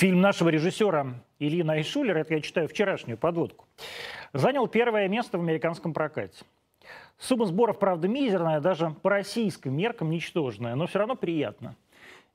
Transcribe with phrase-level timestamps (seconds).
[0.00, 3.66] Фильм нашего режиссера Ильи Найшулера, это я читаю вчерашнюю подводку,
[4.32, 6.42] занял первое место в американском прокате.
[7.18, 11.76] Сумма сборов, правда, мизерная, даже по российским меркам ничтожная, но все равно приятно.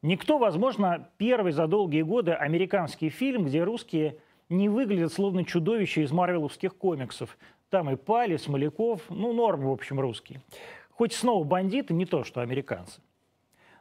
[0.04, 6.11] Никто, возможно, первый за долгие годы американский фильм, где русские не выглядят словно чудовища из
[6.11, 7.36] марвеловских комиксов.
[7.71, 10.39] Там и Пали, Смоляков, ну, норм, в общем, русский.
[10.91, 13.02] Хоть снова бандиты, не то, что американцы.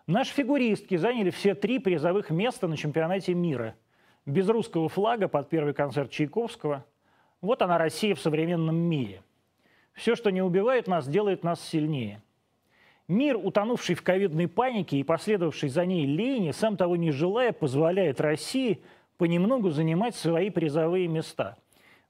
[0.07, 3.75] Наши фигуристки заняли все три призовых места на чемпионате мира.
[4.27, 6.85] Без русского флага под первый концерт Чайковского.
[7.41, 9.23] Вот она, Россия в современном мире.
[9.95, 12.23] Все, что не убивает нас, делает нас сильнее.
[13.09, 18.21] Мир, утонувший в ковидной панике и последовавший за ней лени, сам того не желая, позволяет
[18.21, 18.83] России
[19.17, 21.57] понемногу занимать свои призовые места.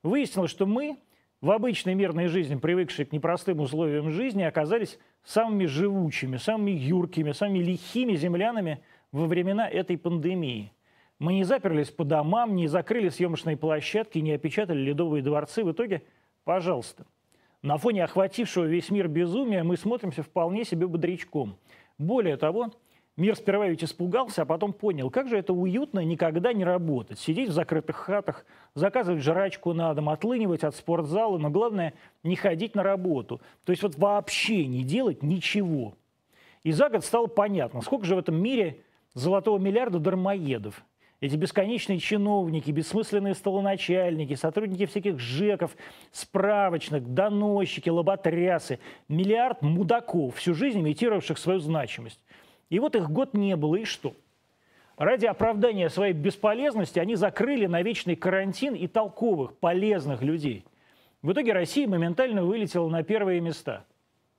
[0.03, 0.97] Выяснилось, что мы
[1.41, 7.59] в обычной мирной жизни, привыкшие к непростым условиям жизни, оказались самыми живучими, самыми юркими, самыми
[7.59, 8.81] лихими землянами
[9.13, 10.73] во времена этой пандемии.
[11.19, 15.65] Мы не заперлись по домам, не закрыли съемочные площадки, не опечатали ледовые дворцы.
[15.65, 16.03] В итоге,
[16.45, 17.07] пожалуйста,
[17.63, 21.57] на фоне охватившего весь мир безумия мы смотримся вполне себе бодрячком.
[21.97, 22.73] Более того,
[23.17, 27.21] Мир сперва ведь испугался, а потом понял, как же это уютно никогда не работать.
[27.21, 32.75] Сидеть в закрытых хатах, заказывать жрачку на дом, отлынивать от спортзала, но главное не ходить
[32.75, 33.41] на работу.
[33.65, 35.95] То есть вот вообще не делать ничего.
[36.65, 38.81] И за год стало понятно, сколько же в этом мире
[39.15, 40.83] золотого миллиарда дармоедов.
[41.21, 45.77] Эти бесконечные чиновники, бессмысленные столоначальники, сотрудники всяких ЖЭКов,
[46.11, 48.81] справочных, доносчики, лоботрясы.
[49.09, 52.21] Миллиард мудаков, всю жизнь имитировавших свою значимость.
[52.71, 54.15] И вот их год не было, и что?
[54.97, 60.65] Ради оправдания своей бесполезности они закрыли на вечный карантин и толковых, полезных людей.
[61.23, 63.85] В итоге Россия моментально вылетела на первые места.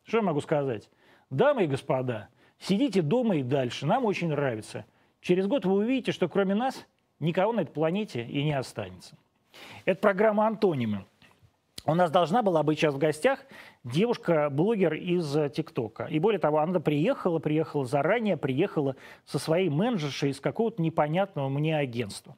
[0.04, 0.90] Что я могу сказать?
[1.30, 4.86] Дамы и господа, сидите дома и дальше, нам очень нравится.
[5.20, 6.86] Через год вы увидите, что кроме нас
[7.20, 9.18] никого на этой планете и не останется.
[9.84, 11.06] Это программа «Антонимы».
[11.84, 13.40] У нас должна была быть сейчас в гостях
[13.84, 16.06] девушка-блогер из э, ТикТока.
[16.06, 21.78] И более того, она приехала, приехала заранее, приехала со своей менеджершей из какого-то непонятного мне
[21.78, 22.38] агентства.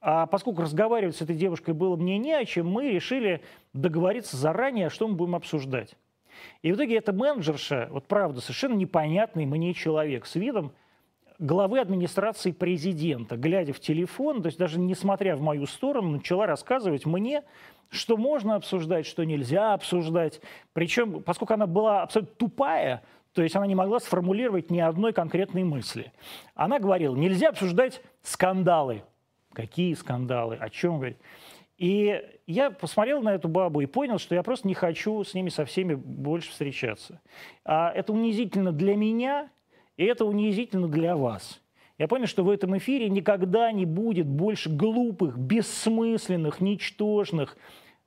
[0.00, 4.90] А поскольку разговаривать с этой девушкой было мне не о чем, мы решили договориться заранее,
[4.90, 5.96] что мы будем обсуждать.
[6.62, 10.72] И в итоге эта менеджерша, вот правда, совершенно непонятный мне человек с видом
[11.38, 17.06] главы администрации президента, глядя в телефон, то есть даже несмотря в мою сторону, начала рассказывать
[17.06, 17.42] мне,
[17.90, 20.40] что можно обсуждать, что нельзя обсуждать.
[20.72, 23.02] Причем, поскольку она была абсолютно тупая,
[23.32, 26.12] то есть она не могла сформулировать ни одной конкретной мысли.
[26.54, 29.02] Она говорила, нельзя обсуждать скандалы.
[29.52, 30.56] Какие скандалы?
[30.56, 31.18] О чем говорить?
[31.76, 35.50] И я посмотрел на эту бабу и понял, что я просто не хочу с ними
[35.50, 37.20] со всеми больше встречаться.
[37.64, 39.50] А это унизительно для меня,
[39.96, 41.60] и это унизительно для вас.
[41.98, 47.56] Я понял, что в этом эфире никогда не будет больше глупых, бессмысленных, ничтожных,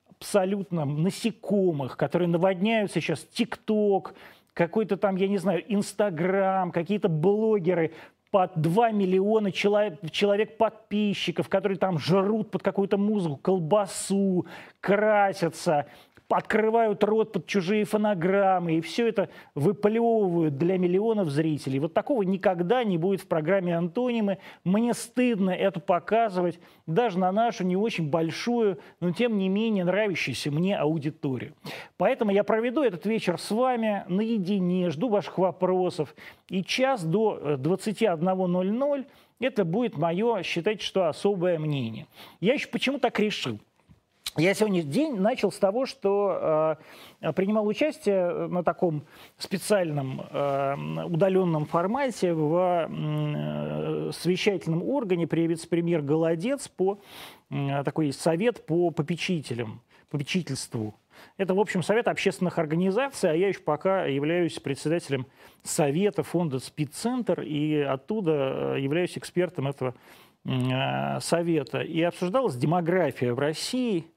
[0.08, 4.14] абсолютно насекомых, которые наводняют сейчас ТикТок,
[4.54, 7.94] какой-то там, я не знаю, Инстаграм, какие-то блогеры,
[8.32, 14.46] под 2 миллиона человек, человек подписчиков, которые там жрут под какую-то музыку, колбасу,
[14.82, 15.88] красятся,
[16.30, 21.80] открывают рот под чужие фонограммы, и все это выплевывают для миллионов зрителей.
[21.80, 24.38] Вот такого никогда не будет в программе «Антонимы».
[24.64, 30.52] Мне стыдно это показывать даже на нашу не очень большую, но тем не менее нравящуюся
[30.52, 31.54] мне аудиторию.
[31.98, 36.14] Поэтому я проведу этот вечер с вами наедине, жду ваших вопросов.
[36.48, 39.04] И час до 21.00 э,
[39.40, 42.08] это будет мое, считайте, что особое мнение.
[42.40, 43.60] Я еще почему так решил.
[44.38, 46.78] Я сегодня день начал с того, что
[47.20, 49.04] э, принимал участие на таком
[49.38, 50.76] специальном э,
[51.06, 57.00] удаленном формате в э, совещательном органе при вице-премьер Голодец по
[57.50, 59.82] э, такой совет по попечителям,
[60.12, 60.96] попечительству.
[61.38, 65.26] Это, в общем, совет общественных организаций, а я еще пока являюсь председателем
[65.64, 69.96] совета фонда «Спидцентр» и оттуда э, являюсь экспертом этого
[71.22, 71.82] совета.
[71.82, 74.06] И обсуждалась демография в России–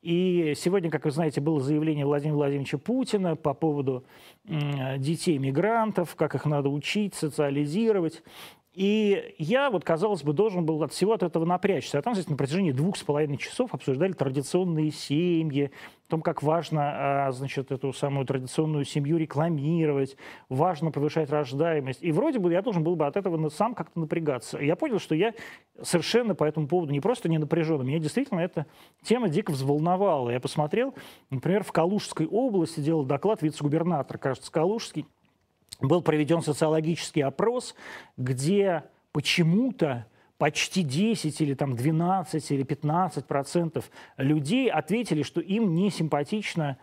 [0.00, 4.04] и сегодня, как вы знаете, было заявление Владимира Владимировича Путина по поводу
[4.44, 8.22] детей-мигрантов, как их надо учить, социализировать.
[8.74, 11.98] И я, вот, казалось бы, должен был от всего от этого напрячься.
[11.98, 15.72] А там, здесь на протяжении двух с половиной часов обсуждали традиционные семьи,
[16.06, 20.16] о том, как важно, а, значит, эту самую традиционную семью рекламировать,
[20.48, 22.02] важно повышать рождаемость.
[22.02, 24.58] И вроде бы я должен был бы от этого сам как-то напрягаться.
[24.58, 25.34] Я понял, что я
[25.82, 28.66] совершенно по этому поводу не просто не напряжен, меня действительно эта
[29.02, 30.30] тема дико взволновала.
[30.30, 30.94] Я посмотрел,
[31.30, 35.06] например, в Калужской области делал доклад вице-губернатор, кажется, Калужский,
[35.80, 37.74] был проведен социологический опрос,
[38.16, 40.06] где почему-то
[40.38, 46.78] почти 10 или там 12 или 15 процентов людей ответили, что им не симпатично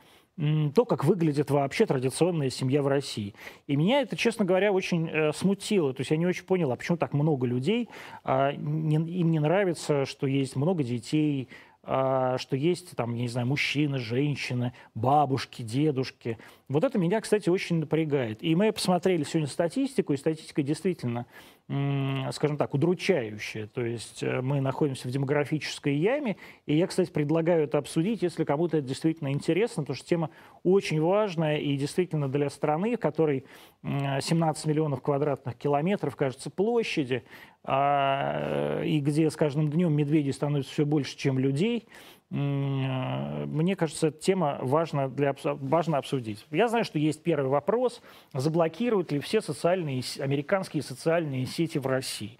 [0.73, 3.33] то, как выглядит вообще традиционная семья в России.
[3.67, 5.93] И меня это, честно говоря, очень э, смутило.
[5.93, 7.87] То есть я не очень понял, а почему так много людей,
[8.25, 11.47] э, не, им не нравится, что есть много детей,
[11.85, 16.37] что есть там, я не знаю, мужчины, женщины, бабушки, дедушки.
[16.67, 18.43] Вот это меня, кстати, очень напрягает.
[18.43, 21.27] И мы посмотрели сегодня статистику, и статистика действительно,
[21.67, 23.67] скажем так, удручающая.
[23.67, 28.43] То есть э, мы находимся в демографической яме, и я, кстати, предлагаю это обсудить, если
[28.43, 30.29] кому-то это действительно интересно, потому что тема
[30.63, 33.45] очень важная и действительно для страны, в которой
[33.83, 40.85] 17 миллионов квадратных километров, кажется, площади, а, и где с каждым днем медведей становится все
[40.85, 41.87] больше, чем людей,
[42.29, 46.45] мне кажется, эта тема важна, для, важно обсудить.
[46.51, 48.01] Я знаю, что есть первый вопрос,
[48.33, 52.37] заблокируют ли все социальные, американские социальные сети в России.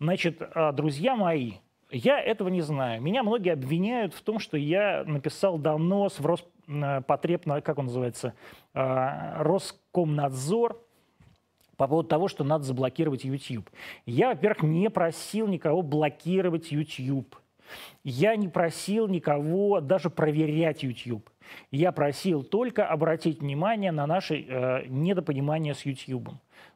[0.00, 1.54] Значит, а, друзья мои,
[1.90, 3.02] я этого не знаю.
[3.02, 8.34] Меня многие обвиняют в том, что я написал донос в Роспотреб, как он называется,
[8.72, 10.80] а, Роскомнадзор,
[11.76, 13.68] по поводу того, что надо заблокировать YouTube.
[14.06, 17.36] Я, во-первых, не просил никого блокировать YouTube.
[18.04, 21.28] Я не просил никого даже проверять YouTube.
[21.70, 26.30] Я просил только обратить внимание на наше э, недопонимание с YouTube.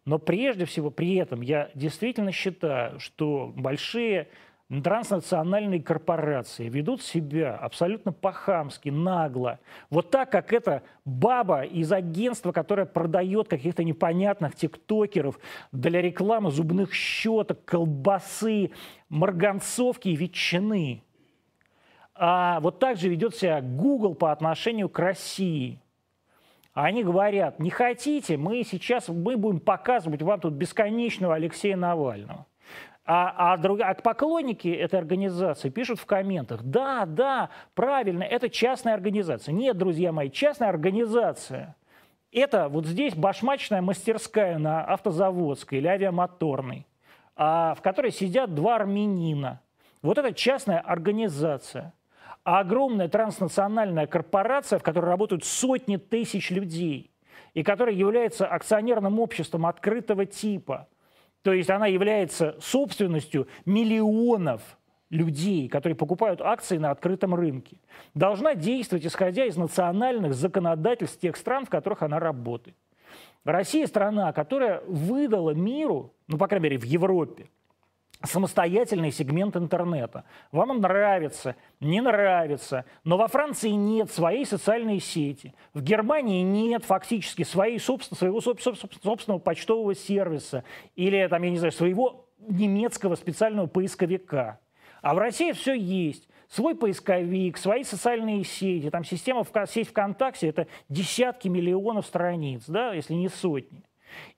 [0.04, 4.28] Но прежде всего при этом я действительно считаю, что большие
[4.68, 9.60] транснациональные корпорации ведут себя абсолютно по-хамски, нагло.
[9.88, 15.38] Вот так, как эта баба из агентства, которая продает каких-то непонятных тиктокеров
[15.72, 18.70] для рекламы зубных щеток, колбасы,
[19.08, 21.02] марганцовки и ветчины.
[22.14, 25.80] А вот так же ведет себя Google по отношению к России.
[26.74, 32.46] Они говорят, не хотите, мы сейчас мы будем показывать вам тут бесконечного Алексея Навального.
[33.10, 38.92] А, а, друг, а поклонники этой организации пишут в комментах, да, да, правильно, это частная
[38.92, 39.54] организация.
[39.54, 41.74] Нет, друзья мои, частная организация.
[42.32, 46.86] Это вот здесь башмачная мастерская на автозаводской или авиамоторной,
[47.34, 49.62] а, в которой сидят два армянина.
[50.02, 51.94] Вот это частная организация.
[52.44, 57.10] А огромная транснациональная корпорация, в которой работают сотни тысяч людей,
[57.54, 60.88] и которая является акционерным обществом открытого типа–
[61.42, 64.78] то есть она является собственностью миллионов
[65.10, 67.78] людей, которые покупают акции на открытом рынке,
[68.14, 72.76] должна действовать, исходя из национальных законодательств тех стран, в которых она работает.
[73.44, 77.48] Россия– страна, которая выдала миру, ну, по крайней мере, в Европе,
[78.22, 80.24] самостоятельный сегмент интернета.
[80.52, 86.84] Вам он нравится, не нравится, но во Франции нет своей социальной сети, в Германии нет
[86.84, 88.60] фактически своей собственного, своего
[89.02, 90.64] собственного почтового сервиса
[90.96, 94.58] или, там, я не знаю, своего немецкого специального поисковика.
[95.00, 96.28] А в России все есть.
[96.48, 103.12] Свой поисковик, свои социальные сети, там система, сеть ВКонтакте– это десятки миллионов страниц, да, если
[103.12, 103.84] не сотни.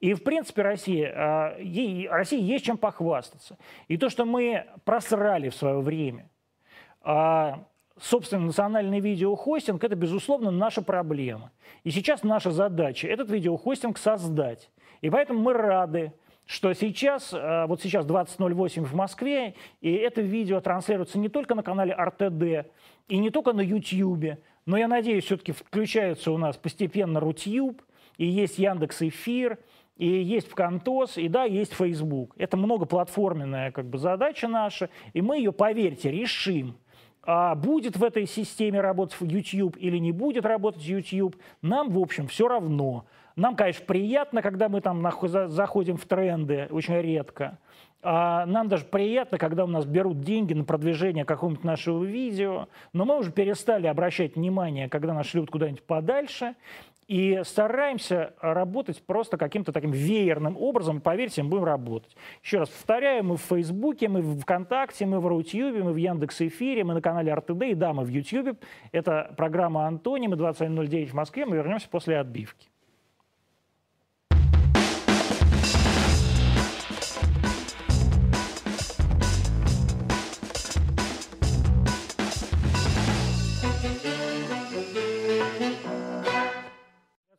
[0.00, 3.58] И, в принципе, Россия, а, ей, России есть чем похвастаться.
[3.88, 6.28] И то, что мы просрали в свое время,
[7.02, 7.64] а,
[7.98, 11.52] собственно, национальный видеохостинг– это, безусловно, наша проблема.
[11.84, 14.70] И сейчас наша задача– этот видеохостинг создать.
[15.00, 16.12] И поэтому мы рады,
[16.46, 21.62] что сейчас, а, вот сейчас 20.08 в Москве, и это видео транслируется не только на
[21.62, 22.70] канале РТД,
[23.08, 27.82] и не только на YouTube, но я надеюсь, все-таки включается у нас постепенно Рутюб,
[28.16, 29.58] и есть Яндекс Эфир,
[29.96, 32.34] и есть ВКонтос, и да, есть Facebook.
[32.38, 36.76] Это многоплатформенная как бы задача наша, и мы ее, поверьте, решим.
[37.22, 42.28] А будет в этой системе работать YouTube или не будет работать YouTube, нам, в общем,
[42.28, 43.04] все равно.
[43.36, 45.06] Нам, конечно, приятно, когда мы там
[45.48, 47.58] заходим в тренды, очень редко.
[48.02, 53.04] А нам даже приятно, когда у нас берут деньги на продвижение какого-нибудь нашего видео, но
[53.04, 56.54] мы уже перестали обращать внимание, когда нас шлют куда-нибудь подальше,
[57.10, 61.00] и стараемся работать просто каким-то таким веерным образом.
[61.00, 62.16] Поверьте, мы будем работать.
[62.40, 66.40] Еще раз повторяю, мы в Фейсбуке, мы в ВКонтакте, мы в Рутюбе, мы в Яндекс
[66.42, 68.54] Эфире, мы на канале РТД, и да, мы в Ютьюбе.
[68.92, 72.68] Это программа «Антони», мы 21.09 в Москве, мы вернемся после отбивки.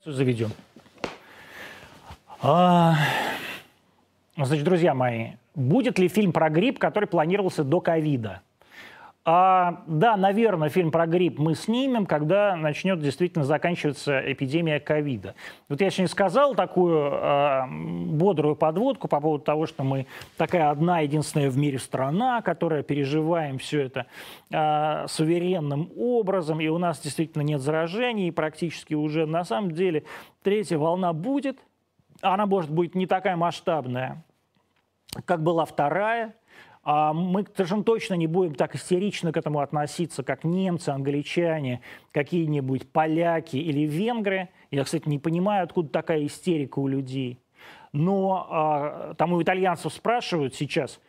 [0.05, 0.51] Заведем.
[2.41, 2.96] А,
[4.36, 8.41] значит, друзья мои, будет ли фильм про грипп, который планировался до ковида?
[9.24, 15.36] А, да, наверное, фильм про грипп мы снимем, когда начнет действительно заканчиваться эпидемия ковида.
[15.70, 17.68] Вот я сегодня сказал такую э,
[18.08, 23.60] бодрую подводку по поводу того, что мы такая одна единственная в мире страна, которая переживаем
[23.60, 24.08] все это
[24.50, 30.04] э, суверенным образом, и у нас действительно нет заражений, практически уже на самом деле
[30.42, 31.60] третья волна будет,
[32.22, 34.24] она может быть не такая масштабная,
[35.25, 36.34] как была вторая,
[36.84, 43.58] мы совершенно точно не будем так истерично к этому относиться, как немцы, англичане, какие-нибудь поляки
[43.58, 44.50] или венгры.
[44.72, 47.40] Я, кстати, не понимаю, откуда такая истерика у людей.
[47.94, 51.00] Но а, там у итальянцев спрашивают сейчас,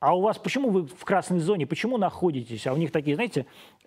[0.00, 2.68] а у вас почему вы в красной зоне, почему находитесь?
[2.68, 3.46] А у них такие, знаете,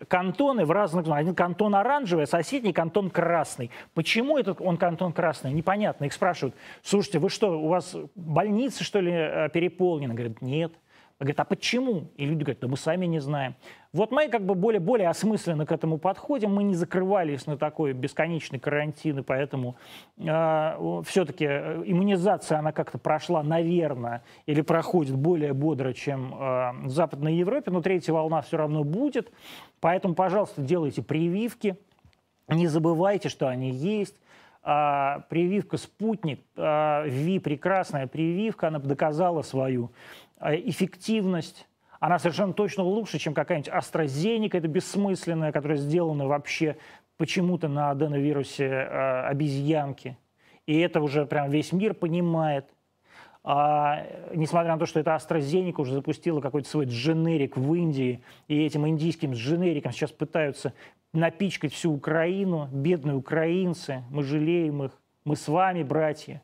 [0.09, 1.21] кантоны в разных зонах.
[1.21, 3.71] Один кантон оранжевый, а соседний кантон красный.
[3.93, 5.53] Почему этот он кантон красный?
[5.53, 6.05] Непонятно.
[6.05, 10.13] Их спрашивают, слушайте, вы что, у вас больницы, что ли, э, переполнены?
[10.13, 10.73] Говорят, нет.
[11.21, 12.07] Говорит, а почему?
[12.17, 13.53] И люди говорят, да мы сами не знаем.
[13.93, 16.51] Вот мы как бы более, более осмысленно к этому подходим.
[16.51, 19.75] Мы не закрывались на такой бесконечный карантин, и поэтому
[20.17, 27.35] э, все-таки иммунизация, она как-то прошла, наверное, или проходит более бодро, чем э, в Западной
[27.35, 29.31] Европе, но третья волна все равно будет.
[29.79, 31.77] Поэтому, пожалуйста, делайте прививки.
[32.47, 34.15] Не забывайте, что они есть.
[34.63, 39.91] А, прививка «Спутник», а, ВИ прекрасная прививка, она доказала свою
[40.37, 41.67] а, эффективность,
[41.99, 46.77] она совершенно точно лучше, чем какая-нибудь AstraZeneca, это бессмысленная, которая сделана вообще
[47.17, 50.17] почему-то на аденовирусе э, обезьянки.
[50.65, 52.65] И это уже прям весь мир понимает.
[53.43, 58.63] А, несмотря на то, что это AstraZeneca уже запустила какой-то свой дженерик в Индии, и
[58.65, 60.73] этим индийским дженериком сейчас пытаются
[61.13, 64.91] напичкать всю Украину, бедные украинцы, мы жалеем их,
[65.25, 66.41] мы с вами, братья,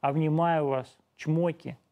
[0.00, 1.78] обнимаю вас, чмоки–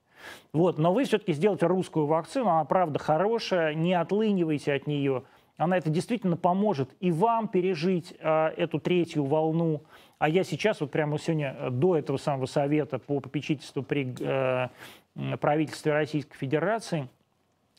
[0.53, 5.25] вот, но вы все-таки сделайте русскую вакцину, она правда хорошая, не отлынивайте от нее.
[5.57, 9.83] Она это действительно поможет и вам пережить э, эту третью волну.
[10.19, 14.69] А я сейчас, вот прямо сегодня э, до этого самого совета по попечительству при э,
[15.39, 17.09] правительстве Российской Федерации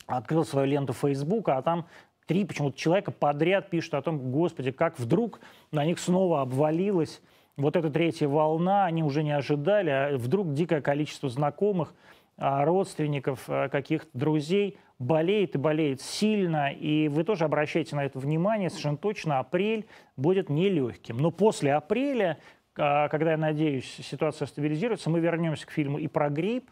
[0.06, 1.86] открыл свою ленту Фейсбука, а там
[2.26, 5.40] три почему-то человека подряд пишут о том, господи, как вдруг
[5.72, 7.20] на них снова обвалилась
[7.56, 11.94] вот эта третья волна, они уже не ожидали, а вдруг дикое количество знакомых
[12.36, 18.18] а, родственников, а, каких-то друзей болеет и болеет сильно, и вы тоже обращайте на это
[18.18, 19.86] внимание, совершенно точно апрель
[20.16, 21.16] будет нелегким.
[21.16, 22.38] Но после апреля,
[22.76, 26.70] а, когда, я надеюсь, ситуация стабилизируется, мы вернемся к фильму и про грипп,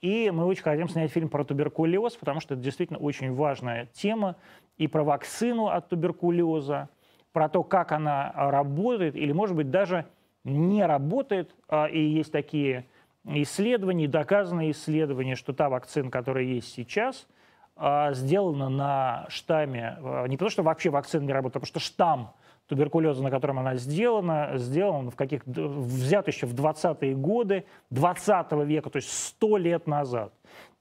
[0.00, 4.36] и мы очень хотим снять фильм про туберкулез, потому что это действительно очень важная тема,
[4.76, 6.88] и про вакцину от туберкулеза,
[7.32, 10.06] про то, как она работает, или, может быть, даже
[10.44, 11.54] не работает,
[11.90, 12.86] и есть такие
[13.24, 17.33] исследований, доказанные исследования, что та вакцина, которая есть сейчас, а,
[17.76, 22.32] сделана на штамме, а, не потому что вообще вакцина не работает, а потому что штамм
[22.66, 28.90] туберкулеза, на котором она сделана, сделан в каких взят еще в 20-е годы 20 века,
[28.90, 30.32] то есть 100 лет назад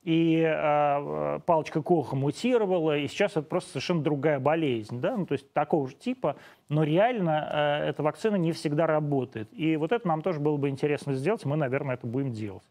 [0.04, 5.34] и э, палочка Коха мутировала, и сейчас это просто совершенно другая болезнь, да, ну, то
[5.34, 6.36] есть такого же типа,
[6.68, 9.48] но реально э, эта вакцина не всегда работает.
[9.54, 12.64] И вот это нам тоже было бы интересно сделать, мы, наверное, это будем делать.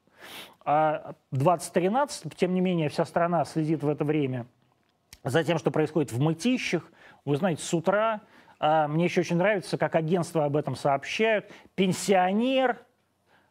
[0.65, 4.47] А 2013, тем не менее, вся страна следит в это время
[5.25, 6.91] за тем, что происходит в мытищах.
[7.25, 8.21] Вы знаете, с утра,
[8.61, 12.79] э, мне еще очень нравится, как агентства об этом сообщают, пенсионер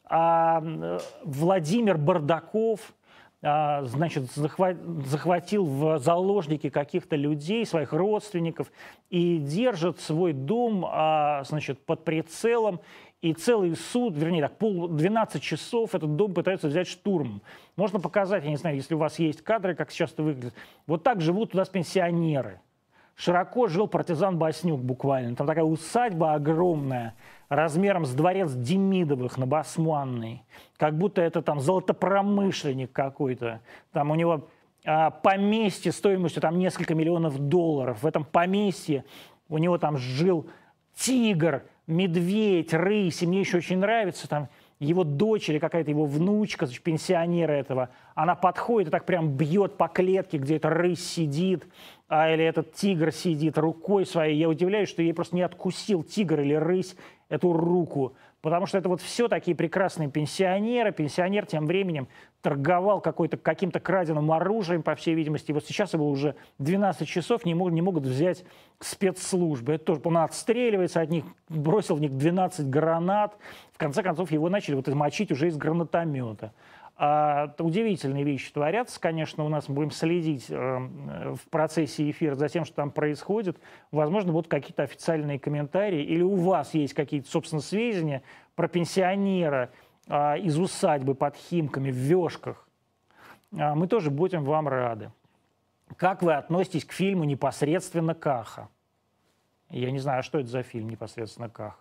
[0.09, 2.93] э, Владимир Бардаков–
[3.43, 8.71] а, значит, захватил в заложники каких-то людей, своих родственников,
[9.09, 12.81] и держит свой дом, а, значит, под прицелом,
[13.21, 17.41] и целый суд, вернее, так, пол, 12 часов этот дом пытаются взять штурм.
[17.75, 20.55] Можно показать, я не знаю, если у вас есть кадры, как сейчас это выглядит.
[20.87, 22.59] Вот так живут у нас пенсионеры.
[23.15, 25.35] Широко жил партизан Баснюк буквально.
[25.35, 27.13] Там такая усадьба огромная,
[27.49, 30.43] размером с дворец Демидовых на Басманной.
[30.77, 33.61] Как будто это там золотопромышленник какой-то.
[33.91, 34.47] Там у него
[34.83, 38.01] а, поместье стоимостью там несколько миллионов долларов.
[38.01, 39.05] В этом поместье
[39.49, 40.47] у него там жил
[40.95, 43.21] тигр, медведь, рысь.
[43.21, 47.89] И мне еще очень нравится там его дочь или какая-то его внучка, значит, пенсионера этого,
[48.15, 51.67] она подходит и так прям бьет по клетке, где эта рысь сидит,
[52.09, 54.37] а, или этот тигр сидит рукой своей.
[54.37, 56.95] Я удивляюсь, что ей просто не откусил тигр или рысь
[57.29, 60.91] эту руку, потому что это вот все такие прекрасные пенсионеры.
[60.91, 62.07] Пенсионер тем временем
[62.41, 65.51] торговал какой-то, каким-то краденым оружием, по всей видимости.
[65.51, 68.43] И вот сейчас его уже 12 часов не могут, не могут взять
[68.79, 69.73] спецслужбы.
[69.73, 73.37] Это тоже, он отстреливается от них, бросил в них 12 гранат.
[73.73, 76.53] В конце концов, его начали вот мочить уже из гранатомета.
[77.03, 82.47] А, удивительные вещи творятся, конечно, у нас мы будем следить э, в процессе эфира за
[82.47, 83.57] тем, что там происходит.
[83.89, 88.21] Возможно, будут какие-то официальные комментарии, или у вас есть какие-то, собственно, сведения
[88.53, 89.71] про пенсионера
[90.05, 92.67] э, из усадьбы под Химками в Вешках.
[93.51, 95.11] Э, мы тоже будем вам рады.
[95.97, 98.69] Как вы относитесь к фильму непосредственно Каха?
[99.71, 101.79] Я не знаю, а что это за фильм непосредственно Каха?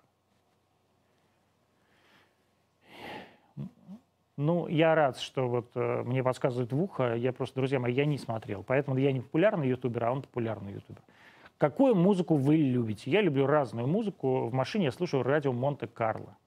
[4.41, 7.15] Ну, я рад, что вот э, мне подсказывают в ухо.
[7.15, 8.63] Я просто, друзья мои, я не смотрел.
[8.63, 11.03] Поэтому я не популярный ютубер, а он популярный ютубер.
[11.59, 13.11] Какую музыку вы любите?
[13.11, 14.47] Я люблю разную музыку.
[14.47, 16.39] В машине я слушаю радио Монте-Карло.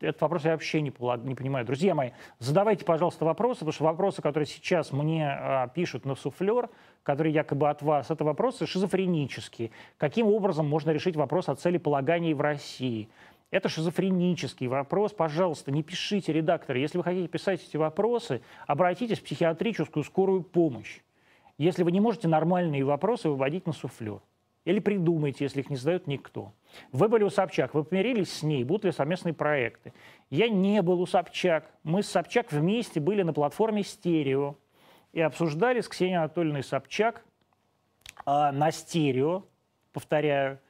[0.00, 1.66] Этот вопрос я вообще не, не понимаю.
[1.66, 6.70] Друзья мои, задавайте, пожалуйста, вопросы, потому что вопросы, которые сейчас мне а, пишут на суфлер,
[7.02, 9.70] которые якобы от вас, это вопросы шизофренические.
[9.98, 13.10] Каким образом можно решить вопрос о целеполагании в России?
[13.50, 15.12] Это шизофренический вопрос.
[15.12, 16.80] Пожалуйста, не пишите, редакторы.
[16.80, 21.00] Если вы хотите писать эти вопросы, обратитесь в психиатрическую скорую помощь.
[21.56, 24.20] Если вы не можете нормальные вопросы выводить на суфлер.
[24.64, 26.52] Или придумайте, если их не задает никто.
[26.92, 29.94] Вы были у Собчак, вы помирились с ней, будут ли совместные проекты?
[30.28, 31.70] Я не был у Собчак.
[31.84, 34.56] Мы с Собчак вместе были на платформе «Стерео»
[35.14, 37.24] и обсуждали с Ксенией Анатольевной Собчак
[38.26, 39.44] а, на «Стерео»,
[39.94, 40.60] повторяю,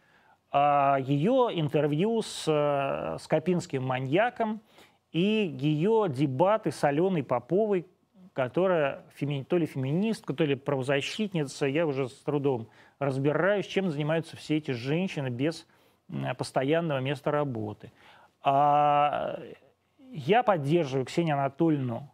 [0.53, 4.63] ее интервью с э, Скопинским маньяком
[5.13, 7.87] и ее дебаты с Аленой Поповой,
[8.33, 9.43] которая феми...
[9.43, 14.71] то ли феминистка, то ли правозащитница, я уже с трудом разбираюсь, чем занимаются все эти
[14.71, 15.67] женщины без
[16.39, 17.93] постоянного места работы.
[18.43, 19.39] А
[20.11, 22.11] я поддерживаю Ксению Анатольевну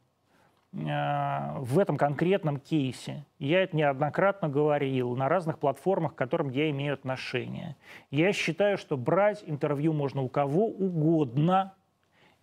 [0.74, 6.94] в этом конкретном кейсе, я это неоднократно говорил на разных платформах, к которым я имею
[6.94, 7.76] отношение.
[8.10, 11.74] Я считаю, что брать интервью можно у кого угодно.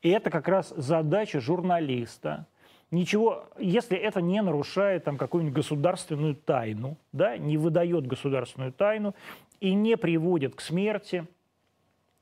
[0.02, 2.48] И это как раз задача журналиста.
[2.90, 9.14] Ничего, если это не нарушает там какую-нибудь государственную тайну, да, не выдает государственную тайну
[9.60, 11.28] и не приводит к смерти,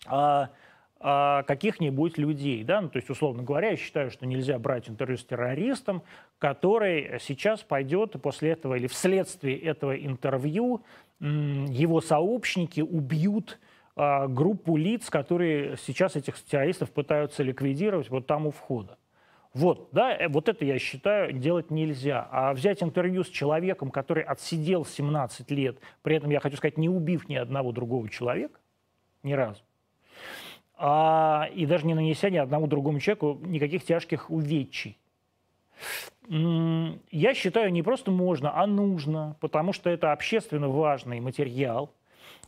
[0.05, 0.49] а, а,
[0.99, 2.63] каких-нибудь людей.
[2.63, 2.81] Да?
[2.81, 6.03] Ну, то есть, условно говоря, я считаю, что нельзя брать интервью с террористом,
[6.39, 10.83] который сейчас пойдет после этого или вследствие этого интервью
[11.19, 13.59] его сообщники убьют
[13.95, 18.97] а, группу лиц, которые сейчас этих террористов пытаются ликвидировать вот там у входа.
[19.53, 22.27] Вот, да, э, вот это, я считаю, делать нельзя.
[22.31, 26.87] А взять интервью с человеком, который отсидел 17 лет, при этом, я хочу сказать, не
[26.87, 28.59] убив ни одного другого человека,
[29.23, 29.61] ни разу,
[30.81, 34.97] а, и даже не нанеся ни одному другому человеку никаких тяжких увечий.
[36.29, 41.91] Я считаю, не просто можно, а нужно, потому что это общественно важный материал.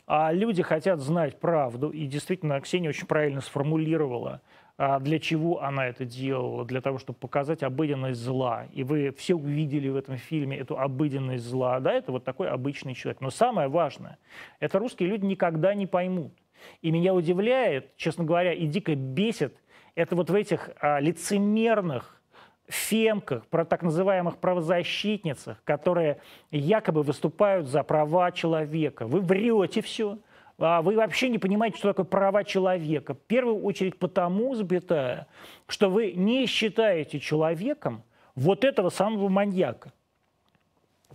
[0.07, 4.41] А люди хотят знать правду, и действительно Ксения очень правильно сформулировала,
[4.77, 8.65] а, для чего она это делала, для того, чтобы показать обыденность зла.
[8.73, 11.79] И вы все увидели в этом фильме эту обыденность зла.
[11.79, 13.21] Да, это вот такой обычный человек.
[13.21, 14.17] Но самое важное,
[14.59, 16.33] это русские люди никогда не поймут.
[16.81, 19.55] И меня удивляет, честно говоря, и дико бесит,
[19.95, 22.21] это вот в этих а, лицемерных
[22.67, 26.21] фемках, про так называемых правозащитницах, которые
[26.51, 29.07] якобы выступают за права человека.
[29.07, 30.17] Вы врете все.
[30.57, 33.15] А вы вообще не понимаете, что такое права человека.
[33.15, 35.27] В первую очередь потому, запятая,
[35.67, 38.03] что вы не считаете человеком
[38.35, 39.91] вот этого самого маньяка,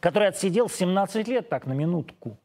[0.00, 2.38] который отсидел 17 лет так на минутку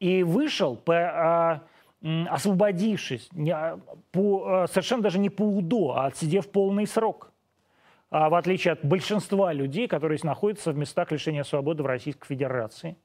[0.00, 1.62] и вышел по а,
[2.02, 3.78] освободившись, не, а,
[4.12, 7.32] по, а, совершенно даже не по УДО, а отсидев полный срок.
[8.10, 12.96] А в отличие от большинства людей, которые находятся в местах лишения свободы в Российской Федерации.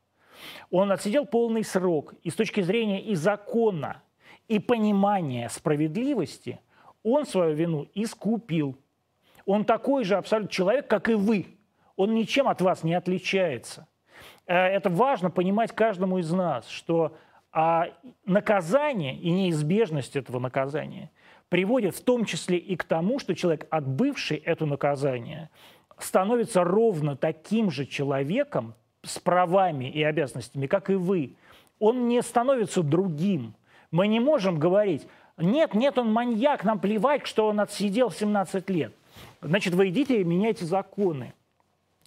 [0.71, 2.13] Он отсидел полный срок.
[2.23, 4.01] И с точки зрения и закона,
[4.47, 6.59] и понимания справедливости,
[7.03, 8.77] он свою вину искупил.
[9.45, 11.57] Он такой же абсолютно человек, как и вы.
[11.95, 13.87] Он ничем от вас не отличается.
[14.45, 17.15] Э, это важно понимать каждому из нас, что
[17.53, 17.89] а
[18.25, 21.11] наказание и неизбежность этого наказания
[21.49, 25.51] приводит в том числе и к тому, что человек, отбывший это наказание,
[25.99, 31.35] становится ровно таким же человеком с правами и обязанностями, как и вы.
[31.79, 33.53] Он не становится другим.
[33.91, 38.93] Мы не можем говорить, нет, нет, он маньяк, нам плевать, что он отсидел 17 лет.
[39.41, 41.33] Значит, вы идите и меняйте законы.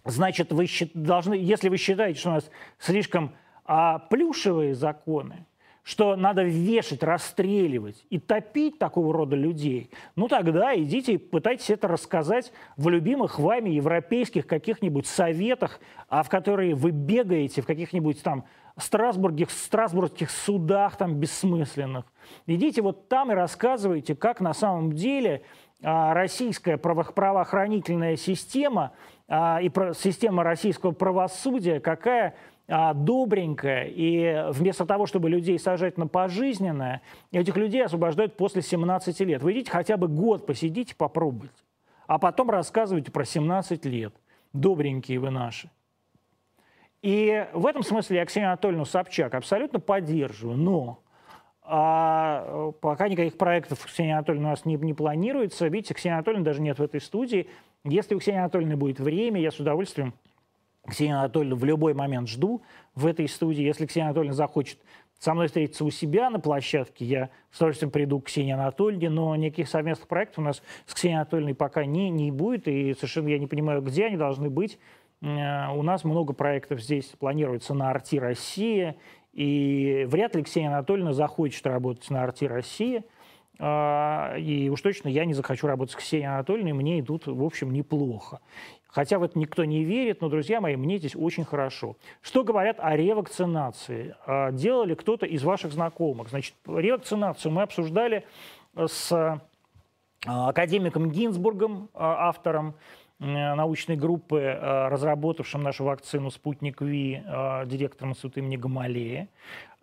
[0.03, 3.33] Значит, вы должны, если вы считаете, что у нас слишком
[3.67, 5.45] а плюшевые законы,
[5.83, 11.87] что надо вешать, расстреливать и топить такого рода людей, ну тогда идите и пытайтесь это
[11.87, 18.45] рассказать в любимых вами европейских каких-нибудь советах, а в которые вы бегаете в каких-нибудь там
[18.77, 22.05] Страсбургских, Страсбургских судах там бессмысленных.
[22.45, 25.41] Идите вот там и рассказывайте, как на самом деле
[25.81, 28.91] российская правоохранительная система
[29.29, 32.35] и система российского правосудия, какая
[32.67, 37.01] добренькая, и вместо того, чтобы людей сажать на пожизненное,
[37.31, 39.41] этих людей освобождают после 17 лет.
[39.41, 41.53] Вы идите хотя бы год посидите, попробуйте,
[42.07, 44.13] а потом рассказывайте про 17 лет.
[44.53, 45.69] Добренькие вы наши.
[47.01, 50.99] И в этом смысле я Ксению Анатольевну Собчак абсолютно поддерживаю, но
[51.61, 55.67] а, пока никаких проектов Ксения Анатольевна у нас не, не планируется.
[55.67, 57.47] Видите, Ксения Анатольевна даже нет в этой студии.
[57.83, 60.13] Если у Ксении Анатольевны будет время, я с удовольствием
[60.87, 62.61] Ксению Анатольевну в любой момент жду
[62.95, 63.63] в этой студии.
[63.63, 64.79] Если Ксения Анатольевна захочет
[65.19, 69.35] со мной встретиться у себя на площадке, я с удовольствием приду к Ксении Анатольевне, но
[69.35, 73.39] никаких совместных проектов у нас с Ксенией Анатольевной пока не, не будет, и совершенно я
[73.39, 74.79] не понимаю, где они должны быть.
[75.21, 78.95] Э, у нас много проектов здесь планируется на «Арти Россия»,
[79.33, 83.03] и вряд ли Ксения Анатольевна захочет работать на «Арти Россия»,
[83.59, 87.71] а, и уж точно я не захочу работать с Ксенией Анатольевной, мне идут, в общем,
[87.71, 88.39] неплохо.
[88.87, 91.97] Хотя в это никто не верит, но, друзья мои, мне здесь очень хорошо.
[92.21, 94.15] Что говорят о ревакцинации?
[94.25, 96.29] А, делали кто-то из ваших знакомых?
[96.29, 98.25] Значит, ревакцинацию мы обсуждали
[98.75, 99.39] с а,
[100.25, 102.75] академиком Гинзбургом, автором
[103.19, 107.23] Э, научной группы, разработавшим нашу вакцину «Спутник Ви»,
[107.65, 109.27] директором института имени Гамалея.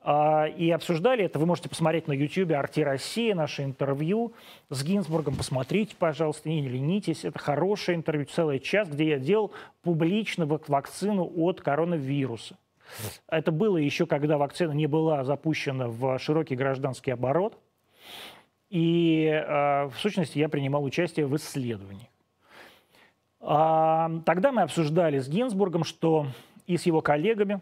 [0.07, 1.39] И обсуждали это.
[1.39, 4.35] Вы можете посмотреть на YouTube «Арти Россия», наше интервью
[4.69, 5.35] с Гинзбургом.
[5.35, 7.25] Посмотрите, пожалуйста, не ленитесь.
[7.25, 12.59] Это хорошее интервью, целый час, где я делал публично вакцину от коронавируса.
[13.29, 17.57] Это было еще, когда вакцина не была запущена в широкий гражданский оборот.
[18.69, 22.11] И, в сущности, я принимал участие в исследовании.
[23.41, 26.27] А, тогда мы обсуждали с Гинзбургом, что
[26.67, 27.61] и с его коллегами,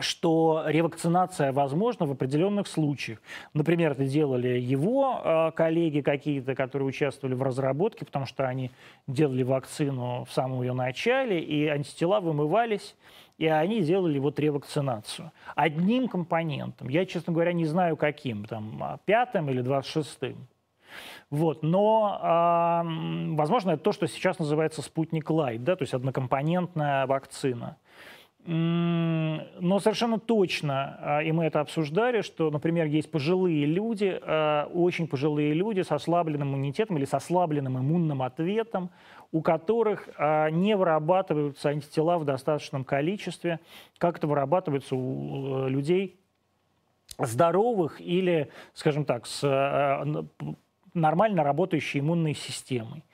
[0.00, 3.20] что ревакцинация возможна в определенных случаях.
[3.54, 8.70] Например, это делали его э, коллеги какие-то, которые участвовали в разработке, потому что они
[9.06, 12.96] делали вакцину в самом ее начале, и антитела вымывались,
[13.38, 15.32] и они делали вот ревакцинацию.
[15.54, 20.48] Одним компонентом, я, честно говоря, не знаю каким, там, пятым или двадцать шестым.
[21.30, 21.62] Вот.
[21.62, 27.76] Но, э, возможно, это то, что сейчас называется спутник Лайт, да, то есть однокомпонентная вакцина.
[28.46, 35.06] Но совершенно точно, а, и мы это обсуждали, что, например, есть пожилые люди, а, очень
[35.06, 38.90] пожилые люди с ослабленным иммунитетом или с ослабленным иммунным ответом,
[39.30, 40.08] у которых
[40.50, 43.60] не вырабатываются антитела в достаточном количестве,
[43.98, 46.18] как это вырабатывается у э, людей
[47.16, 49.42] здоровых или, скажем так, с
[50.94, 53.04] нормально работающей иммунной системой.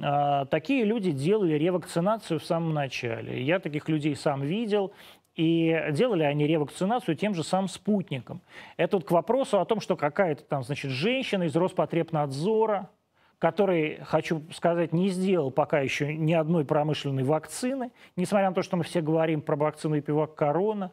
[0.00, 3.42] А, такие люди делали ревакцинацию в самом начале.
[3.42, 4.92] Я таких людей сам видел.
[5.34, 8.40] И делали они ревакцинацию тем же самым спутником.
[8.78, 12.88] Это вот к вопросу о том, что какая-то там, значит, женщина из Роспотребнадзора,
[13.38, 18.78] который, хочу сказать, не сделал пока еще ни одной промышленной вакцины, несмотря на то, что
[18.78, 20.92] мы все говорим про вакцину и пивак корона,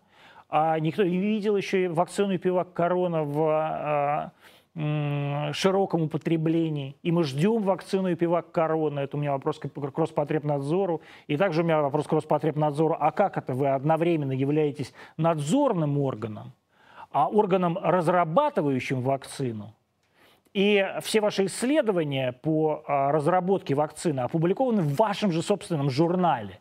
[0.50, 4.32] а никто не видел еще вакцину и пивак корона в а,
[4.76, 6.96] широком употреблении.
[7.04, 9.02] И мы ждем вакцину и пивак корона.
[9.02, 11.02] Это у меня вопрос к Роспотребнадзору.
[11.28, 12.98] И также у меня вопрос к Роспотребнадзору.
[13.00, 16.54] А как это вы одновременно являетесь надзорным органом,
[17.12, 19.76] а органом, разрабатывающим вакцину?
[20.54, 26.60] И все ваши исследования по а, разработке вакцины опубликованы в вашем же собственном журнале.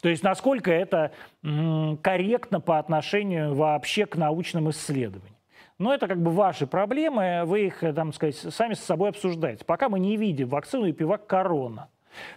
[0.00, 5.37] То есть насколько это корректно по отношению вообще к научным исследованиям.
[5.78, 9.64] Но это как бы ваши проблемы, вы их, э, там сказать, сами с собой обсуждаете.
[9.64, 11.88] Пока мы не видим вакцину и пивак корона.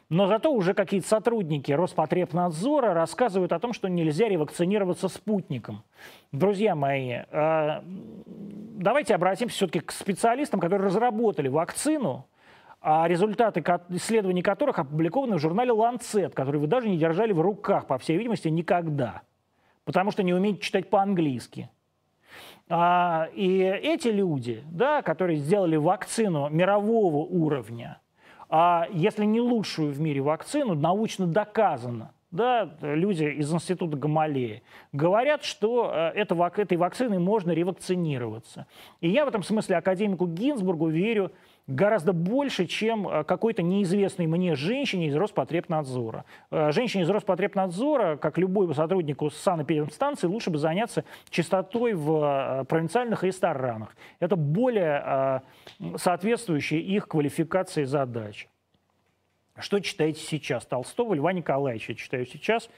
[0.10, 5.84] Но зато уже какие-то сотрудники Роспотребнадзора рассказывают о том, что нельзя ревакцинироваться спутником.
[6.32, 12.28] Друзья мои, э, давайте обратимся все-таки к специалистам, которые разработали вакцину,
[12.80, 17.88] а результаты исследований которых опубликованы в журнале Lancet, который вы даже не держали в руках,
[17.88, 19.22] по всей видимости, никогда,
[19.84, 21.70] потому что не умеете читать по-английски.
[22.74, 28.00] А, и эти люди, да, которые сделали вакцину мирового уровня,
[28.50, 34.64] а если не лучшую в мире вакцину, научно доказано, да, люди из института Гамалеи,
[34.94, 38.68] говорят, что э, это, этой вакциной можно ревакцинироваться.
[39.02, 41.32] И я в этом смысле академику Гинзбургу верю
[41.68, 46.24] гораздо больше, чем э, какой-то неизвестной мне женщине из Роспотребнадзора.
[46.52, 53.96] Э, женщине из Роспотребнадзора, как любой сотруднику санэпидемстанции, лучше бы заняться чистотой в провинциальных ресторанах.
[54.20, 55.42] Это более
[55.98, 58.48] соответствующая их квалификации задача.
[59.60, 60.66] Что читаете сейчас?
[60.66, 62.70] Толстого Льва Николаевича читаю сейчас.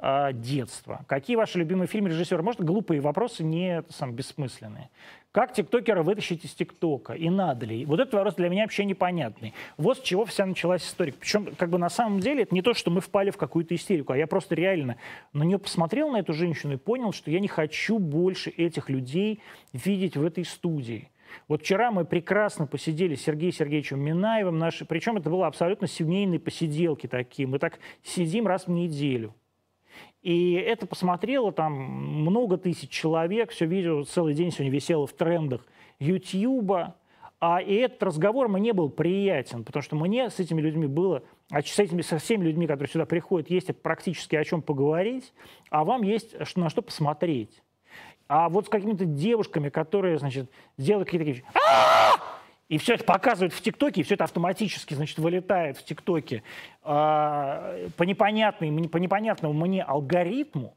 [0.00, 1.04] э, детства?
[1.08, 2.42] Какие ваши любимые фильмы режиссера?
[2.42, 4.90] Может, глупые вопросы, не сам, бессмысленные.
[5.32, 7.12] Как тиктокера вытащить из тиктока?
[7.12, 7.84] И надо ли?
[7.84, 9.54] Вот этот вопрос для меня вообще непонятный.
[9.76, 11.12] Вот с чего вся началась история.
[11.12, 14.12] Причем, как бы на самом деле, это не то, что мы впали в какую-то истерику,
[14.12, 14.96] а я просто реально
[15.32, 19.40] на нее посмотрел, на эту женщину, и понял, что я не хочу больше этих людей
[19.72, 21.10] видеть в этой студии.
[21.46, 26.40] Вот вчера мы прекрасно посидели с Сергеем Сергеевичем Минаевым, наши, причем это было абсолютно семейные
[26.40, 27.48] посиделки такие.
[27.48, 29.34] Мы так сидим раз в неделю.
[30.22, 35.64] И это посмотрело там много тысяч человек, все видео целый день сегодня висело в трендах
[35.98, 36.96] Ютьюба.
[37.40, 41.62] А и этот разговор мне был приятен, потому что мне с этими людьми было, а
[41.62, 45.32] с этими со всеми людьми, которые сюда приходят, есть практически о чем поговорить,
[45.70, 47.62] а вам есть на что посмотреть.
[48.28, 51.44] А вот с какими-то девушками, которые, значит, делают какие-то такие...
[52.68, 56.42] И все это показывают в ТикТоке, и все это автоматически, значит, вылетает в ТикТоке
[56.84, 60.76] э, по, по непонятному мне алгоритму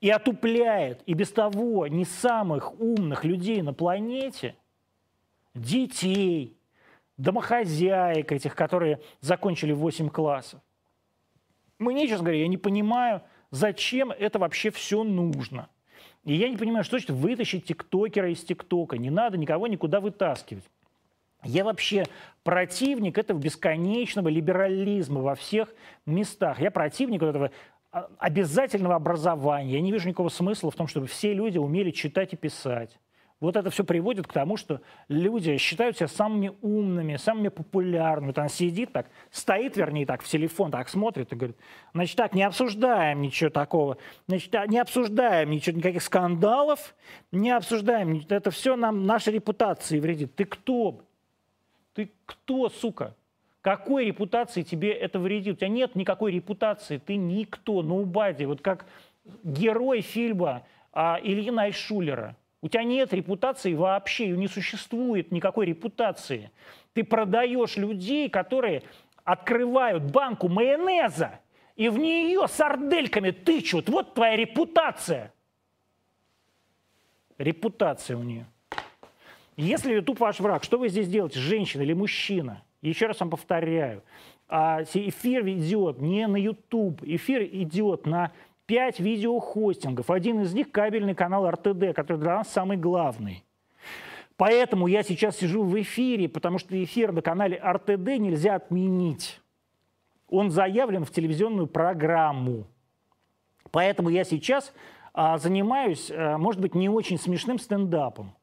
[0.00, 4.56] и отупляет и без того не самых умных людей на планете,
[5.54, 6.56] детей,
[7.18, 10.62] домохозяек этих, которые закончили 8 классов.
[11.78, 15.68] Мне, честно говоря, я не понимаю, зачем это вообще все нужно.
[16.24, 18.98] И я не понимаю, что значит вытащить тиктокера из тиктока.
[18.98, 20.64] Не надо никого никуда вытаскивать.
[21.44, 22.04] Я вообще
[22.42, 25.72] противник этого бесконечного либерализма во всех
[26.04, 26.60] местах.
[26.60, 27.50] Я противник вот этого
[27.92, 29.74] а, обязательного образования.
[29.74, 32.98] Я не вижу никакого смысла в том, чтобы все люди умели читать и писать.
[33.40, 38.28] Вот это все приводит к тому, что люди считают себя самыми умными, самыми популярными.
[38.28, 41.56] Вот она сидит так, стоит, вернее, так, в телефон, так смотрит и говорит,
[41.94, 46.96] значит, так, не обсуждаем ничего такого, значит, не обсуждаем ничего, никаких скандалов,
[47.30, 50.34] не обсуждаем, это все нам, нашей репутации вредит.
[50.34, 51.00] Ты кто?
[51.94, 53.14] Ты кто, сука?
[53.60, 55.54] Какой репутации тебе это вредит?
[55.54, 58.44] У тебя нет никакой репутации, ты никто, ноубади.
[58.44, 58.86] Вот как
[59.44, 62.34] герой фильма а, Ильи Найшулера.
[62.60, 66.50] У тебя нет репутации вообще, не существует никакой репутации.
[66.92, 68.82] Ты продаешь людей, которые
[69.24, 71.40] открывают банку майонеза
[71.76, 73.88] и в нее сардельками тычут.
[73.88, 75.32] Вот твоя репутация.
[77.36, 78.46] Репутация у нее.
[79.56, 82.62] Если YouTube ваш враг, что вы здесь делаете, женщина или мужчина?
[82.82, 84.02] Еще раз вам повторяю,
[84.48, 88.32] а, эфир идет не на YouTube, эфир идет на
[88.68, 90.10] 5 видеохостингов.
[90.10, 93.42] Один из них кабельный канал РТД, который для нас самый главный.
[94.36, 99.40] Поэтому я сейчас сижу в эфире, потому что эфир на канале РТД нельзя отменить.
[100.28, 102.66] Он заявлен в телевизионную программу.
[103.70, 104.74] Поэтому я сейчас
[105.14, 108.34] а, занимаюсь, а, может быть, не очень смешным стендапом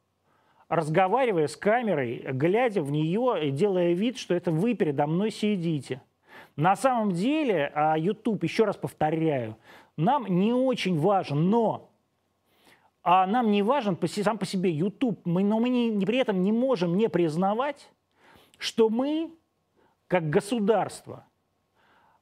[0.68, 6.02] разговаривая с камерой, глядя в нее и делая вид, что это вы передо мной сидите.
[6.56, 9.58] На самом деле, а, YouTube, еще раз повторяю,
[9.98, 11.92] нам не очень важен, но
[13.08, 16.52] а нам не важен сам по себе YouTube, мы, но мы не, при этом не
[16.52, 17.88] можем не признавать,
[18.58, 19.32] что мы,
[20.08, 21.28] как государство,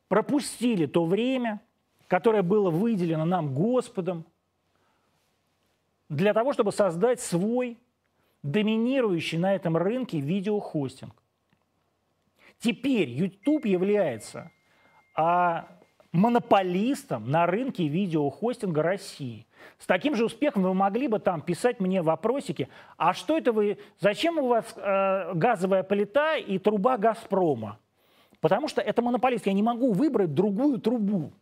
[0.09, 1.61] пропустили то время,
[2.07, 4.25] которое было выделено нам Господом,
[6.09, 7.79] для того, чтобы создать свой
[8.43, 11.13] доминирующий на этом рынке видеохостинг.
[12.59, 14.51] Теперь YouTube является
[15.15, 15.67] а,
[16.13, 19.45] монополистом на рынке видеохостинга России.
[19.77, 23.77] С таким же успехом вы могли бы там писать мне вопросики, а что это вы,
[23.99, 27.79] зачем у вас э, газовая плита и труба «Газпрома»?
[28.39, 31.33] Потому что это монополист, я не могу выбрать другую трубу.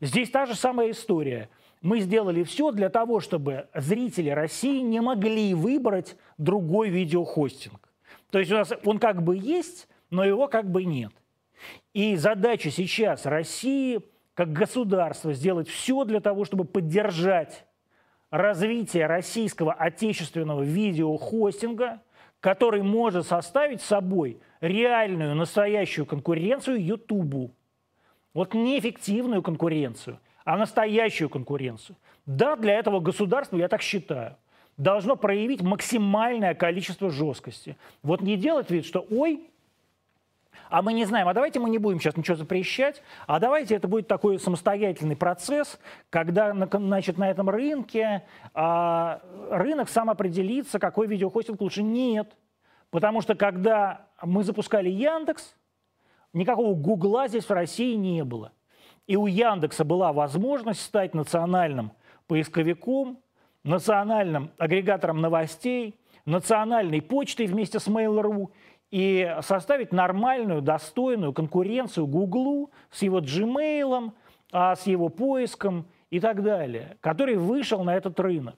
[0.00, 1.48] Здесь та же самая история–
[1.82, 7.88] мы сделали все для того, чтобы зрители России не могли выбрать другой видеохостинг.
[8.30, 11.12] То есть у нас он как бы есть, но его как бы нет.
[11.92, 14.00] И задача сейчас России
[14.34, 17.66] как государства сделать все для того, чтобы поддержать
[18.30, 22.00] развитие российского отечественного видеохостинга,
[22.40, 27.50] который может составить собой реальную, настоящую конкуренцию Ютубу.
[28.32, 31.96] Вот неэффективную конкуренцию– а настоящую конкуренцию.
[32.26, 34.36] Да, для этого государство, я так считаю,
[34.76, 37.76] должно проявить максимальное количество жесткости.
[38.02, 39.49] Вот не делать вид, что ой,
[40.68, 43.88] а мы не знаем, а давайте мы не будем сейчас ничего запрещать, а давайте это
[43.88, 45.78] будет такой самостоятельный процесс,
[46.10, 51.82] когда значит, на этом рынке а, рынок сам определится, какой видеохостинг лучше.
[51.82, 52.36] Нет.
[52.90, 55.56] Потому что когда мы запускали Яндекс,
[56.32, 58.52] никакого Гугла здесь в России не было.
[59.06, 61.92] И у Яндекса была возможность стать национальным
[62.26, 63.18] поисковиком,
[63.64, 68.50] национальным агрегатором новостей, национальной почтой вместе с Mail.ru
[68.90, 74.12] и составить нормальную, достойную конкуренцию Гуглу с его Gmail
[74.52, 78.56] а, с его поиском и так далее, который вышел на этот рынок.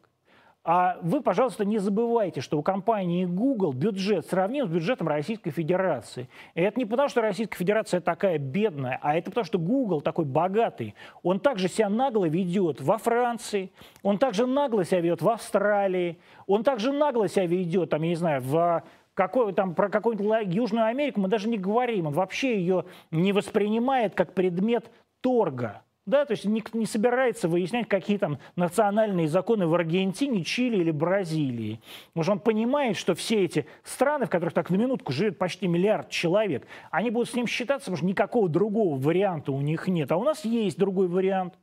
[0.64, 6.28] А вы, пожалуйста, не забывайте, что у компании Google бюджет сравним с бюджетом Российской Федерации.
[6.54, 10.24] И это не потому, что Российская Федерация такая бедная, а это потому, что Google такой
[10.24, 10.94] богатый.
[11.24, 13.72] Он также себя нагло ведет во Франции,
[14.04, 18.14] он также нагло себя ведет в Австралии, он также нагло себя ведет, там, я не
[18.14, 22.06] знаю, в какой, там, про какую-нибудь Южную Америку мы даже не говорим.
[22.06, 25.82] Он вообще ее не воспринимает как предмет торга.
[26.04, 30.90] Да, то есть никто не собирается выяснять, какие там национальные законы в Аргентине, Чили или
[30.90, 31.80] Бразилии.
[32.08, 35.68] Потому что он понимает, что все эти страны, в которых так на минутку живет почти
[35.68, 40.10] миллиард человек, они будут с ним считаться, потому что никакого другого варианта у них нет.
[40.10, 41.54] А у нас есть другой вариант.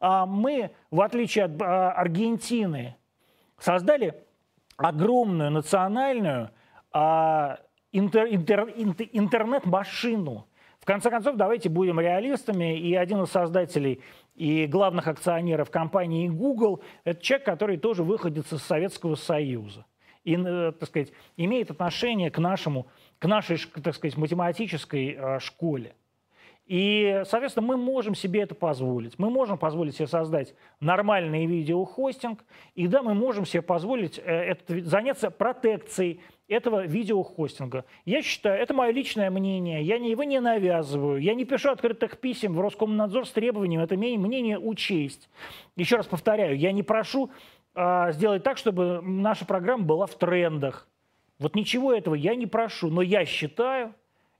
[0.00, 2.96] А мы, в отличие от а, Аргентины,
[3.58, 4.14] создали
[4.78, 6.50] огромную национальную
[6.94, 7.58] а,
[7.92, 10.46] интер, интер, интер, интернет-машину,
[10.78, 12.78] в конце концов, давайте будем реалистами.
[12.78, 14.00] И один из создателей
[14.34, 19.86] и главных акционеров компании Google– это человек, который тоже выходит из Советского Союза.
[20.22, 22.86] И, э, так сказать, имеет отношение к, нашему,
[23.18, 25.94] к нашей, так сказать, математической э, школе.
[26.66, 29.18] И, соответственно, мы можем себе это позволить.
[29.18, 32.42] Мы можем позволить себе создать нормальный видеохостинг.
[32.74, 37.84] И да, мы можем себе позволить э, это, заняться протекцией этого видеохостинга.
[38.04, 42.18] Я считаю, это мое личное мнение, я не, его не навязываю, я не пишу открытых
[42.18, 45.28] писем в Роскомнадзор с требованием это мнение учесть.
[45.76, 47.30] Еще раз повторяю, я не прошу
[47.74, 50.86] а, сделать так, чтобы наша программа была в трендах.
[51.38, 53.94] Вот ничего этого я не прошу, но я считаю,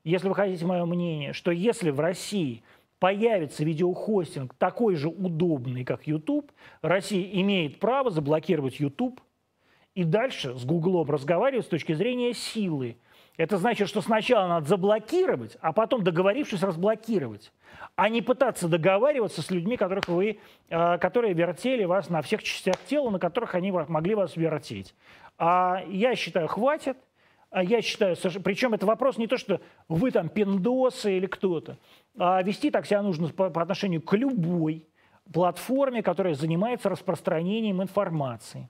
[0.05, 2.63] если вы хотите мое мнение, что если в России
[2.99, 9.21] появится видеохостинг такой же удобный, как YouTube, Россия имеет право заблокировать YouTube–
[9.95, 12.97] и дальше с Гуглом разговаривать с точки зрения силы.
[13.37, 17.53] Это значит, что сначала надо заблокировать, а потом, договорившись, разблокировать.
[17.97, 22.77] А не пытаться договариваться с людьми, которых вы, э, которые вертели вас на всех частях
[22.87, 24.95] тела, на которых они могли вас вертеть.
[25.37, 26.97] А я считаю, хватит.
[27.51, 31.79] А я считаю, причем это вопрос не то, что вы там пиндосы или кто-то,
[32.19, 34.89] а вести так себя нужно по, по отношению к любой
[35.33, 38.69] платформе, которая занимается распространением информации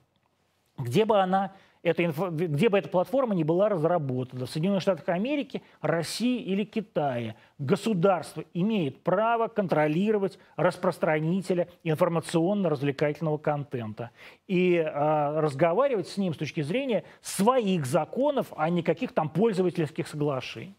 [0.77, 1.53] где бы она
[1.85, 7.35] эта, где бы эта платформа не была разработана, в Соединенных Штатах Америки, России или Китае,
[7.59, 14.09] государство имеет право контролировать распространителя информационно-развлекательного контента
[14.47, 20.07] и э, разговаривать с ним с точки зрения своих законов, а не каких там пользовательских
[20.07, 20.75] соглашений.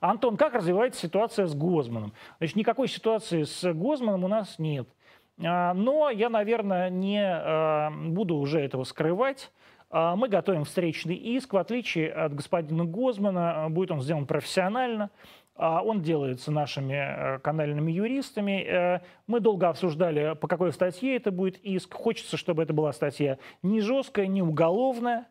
[0.00, 2.12] Антон, как развивается ситуация с Гозманом?
[2.38, 4.88] Значит, никакой ситуации с Гозманом у нас нет.
[5.44, 9.50] А, но я, наверное, не а, буду уже этого скрывать.
[9.90, 15.10] А, мы готовим встречный иск, в отличие от господина Гозмана, будет он сделан профессионально,
[15.56, 19.02] он делается нашими канальными юристами.
[19.26, 21.92] Мы долго обсуждали, по какой статье это будет иск.
[21.92, 25.26] Хочется, чтобы это была статья не жесткая, не уголовная,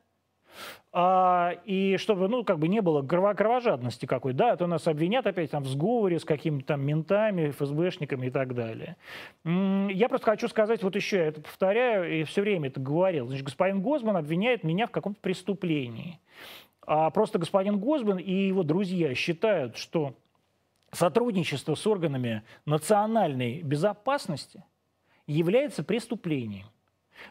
[0.91, 5.51] а, и чтобы, ну, как бы не было кровожадности какой, да, то нас обвинят опять
[5.51, 8.97] там в сговоре с какими-то там ментами, ФСБшниками и так далее.
[9.43, 13.27] Я просто хочу сказать, вот еще я это повторяю и все время это говорил.
[13.27, 16.19] Значит, господин Гозман обвиняет меня в каком-то преступлении.
[16.87, 20.15] А просто господин Гозман и его друзья считают, что
[20.91, 24.63] сотрудничество с органами национальной безопасности
[25.27, 26.65] является преступлением.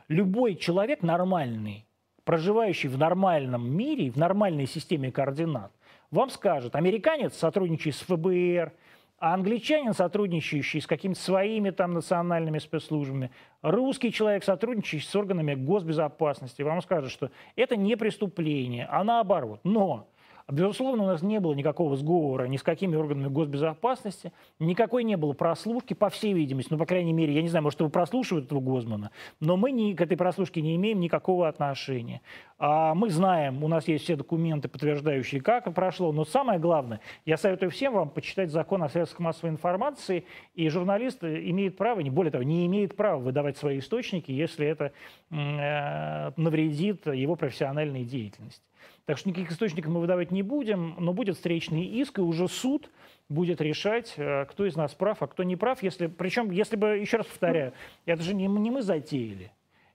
[0.06, 1.87] Любой человек нормальный
[2.28, 5.72] проживающий в нормальном мире, в нормальной системе координат,
[6.10, 8.74] вам скажет, американец, сотрудничающий с ФБР,
[9.18, 13.30] а англичанин, сотрудничающий с какими-то своими там национальными спецслужбами,
[13.62, 19.60] русский человек, сотрудничающий с органами госбезопасности, вам скажет, что это не преступление, а наоборот.
[19.64, 20.06] Но
[20.50, 25.34] Безусловно, у нас не было никакого сговора ни с какими органами госбезопасности, никакой не было
[25.34, 28.60] прослушки, по всей видимости, ну, по крайней мере, я не знаю, может, его прослушивают, этого
[28.60, 32.22] Гозмана, но мы ни, к этой прослушке не имеем никакого отношения.
[32.58, 37.36] А мы знаем, у нас есть все документы, подтверждающие, как прошло, но самое главное, я
[37.36, 42.32] советую всем вам почитать закон о средствах массовой информации, и журналист имеет право, не более
[42.32, 44.92] того, не имеет права выдавать свои источники, если это
[45.30, 48.62] э, навредит его профессиональной деятельности.
[49.08, 52.90] Так что никаких источников мы выдавать не будем, но будет встречный иск, и уже суд
[53.30, 55.82] будет решать, э, кто из нас прав, а кто не прав.
[55.82, 57.72] Если, причем, если бы, еще раз повторяю,
[58.04, 59.50] это же не, не мы затеяли.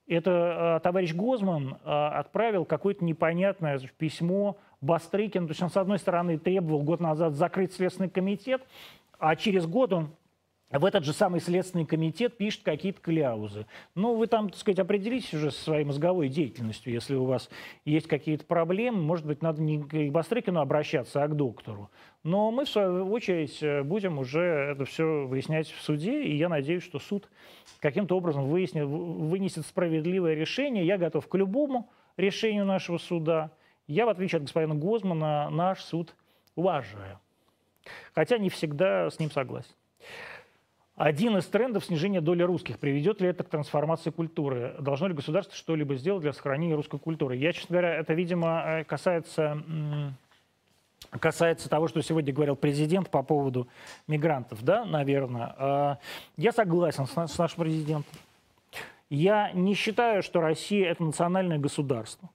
[0.08, 5.46] Это э, товарищ Гозман э, отправил какое-то непонятное письмо Бастрыкину.
[5.46, 8.64] То есть он, с одной стороны, требовал год назад закрыть Следственный комитет,
[9.20, 10.10] а через год он
[10.80, 13.68] в этот же самый Следственный комитет пишет какие-то кляузы.
[13.94, 17.50] Ну, вы там, так сказать, определитесь уже со своей мозговой деятельностью, если у вас
[17.86, 19.02] есть какие-то проблемы.
[19.02, 21.92] Может быть, надо не к Бастрыкину обращаться, а к доктору.
[22.24, 26.50] Но мы, в свою очередь, э, будем уже это все выяснять в суде, и я
[26.50, 27.30] надеюсь, что суд
[27.80, 30.86] каким-то образом выяснит, вынесет справедливое решение.
[30.86, 33.52] Я готов к любому решению нашего суда.
[33.88, 36.16] Я, в отличие от господина Гозмана, наш суд
[36.56, 37.20] уважаю.
[38.16, 39.74] Хотя не всегда с ним согласен.
[40.96, 42.78] Один из трендов снижения доли русских.
[42.78, 44.76] Приведет ли это к трансформации культуры?
[44.80, 47.36] Должно ли государство что-либо сделать для сохранения русской культуры?
[47.36, 49.64] Я, честно говоря, это, видимо, э, касается,
[51.10, 53.68] касается того, что сегодня говорил президент по поводу
[54.08, 55.56] мигрантов, да, наверное.
[55.58, 55.98] А,
[56.38, 58.14] я согласен с нашим президентом.
[59.10, 62.30] Я не считаю, что Россия– это национальное государство.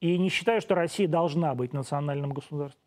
[0.00, 2.81] И не считаю, что Россия должна быть национальным государством.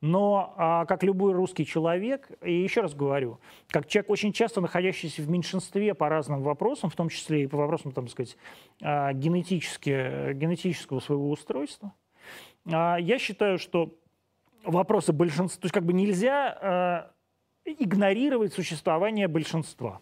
[0.00, 5.22] Но, а, как любой русский человек, и еще раз говорю, как человек, очень часто находящийся
[5.22, 8.36] в меньшинстве по разным вопросам, в том числе и по вопросам, там сказать,
[8.82, 11.92] а, генетически, генетического своего устройства,
[12.70, 13.94] а, я считаю, что
[14.64, 17.12] вопросы большинства, то есть как бы нельзя
[17.64, 20.00] игнорировать существование большинства.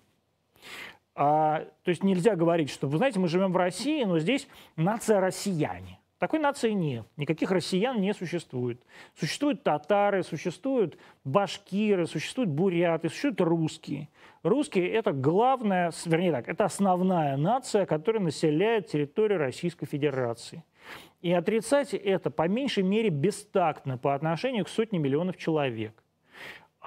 [1.18, 4.46] А, то есть нельзя говорить, что, вы знаете, мы живем в России, но здесь
[4.76, 5.98] нация россияне.
[6.18, 7.06] Такой нации нет.
[7.18, 8.80] Никаких россиян не существует.
[9.14, 14.08] Существуют татары, существуют башкиры, существуют буряты, существуют русские.
[14.42, 20.64] Русские– это главная, вернее так, это основная нация, которая населяет территорию Российской Федерации.
[21.20, 26.02] И отрицать это по меньшей мере бестактно по отношению к сотне миллионов человек.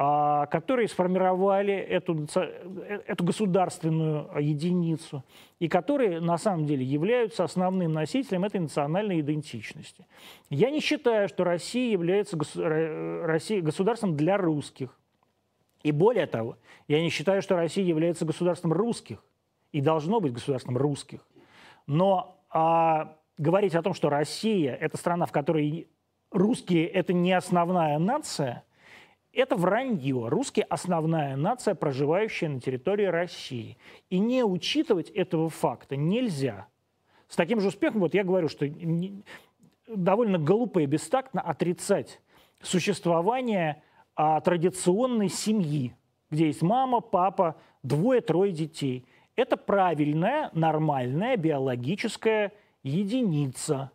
[0.02, 5.26] А, которые сформировали эту, э, эту государственную единицу
[5.60, 10.08] и которые на самом деле являются основным носителем этой национальной идентичности.
[10.50, 14.98] Я не считаю, что Россия является государством для русских.
[15.84, 16.56] И более того,
[16.88, 19.22] я не считаю, что Россия является государством русских
[19.74, 21.28] и должно быть государством русских.
[21.88, 25.90] Но а, говорить о том, что Россия– это страна, в которой
[26.32, 28.64] русские– это не основная нация–
[29.34, 30.28] это вранье.
[30.28, 33.78] Русские– основная нация, проживающая на территории России.
[34.10, 36.68] И не учитывать этого факта нельзя.
[37.28, 38.66] С таким же успехом, вот я говорю, что
[39.88, 42.22] довольно глупо и бестактно отрицать
[42.62, 43.84] существование
[44.16, 45.96] а, традиционной семьи,
[46.32, 49.06] где есть мама, папа, двое-трое детей.
[49.36, 52.52] Это правильная, нормальная биологическая
[52.84, 53.92] единица.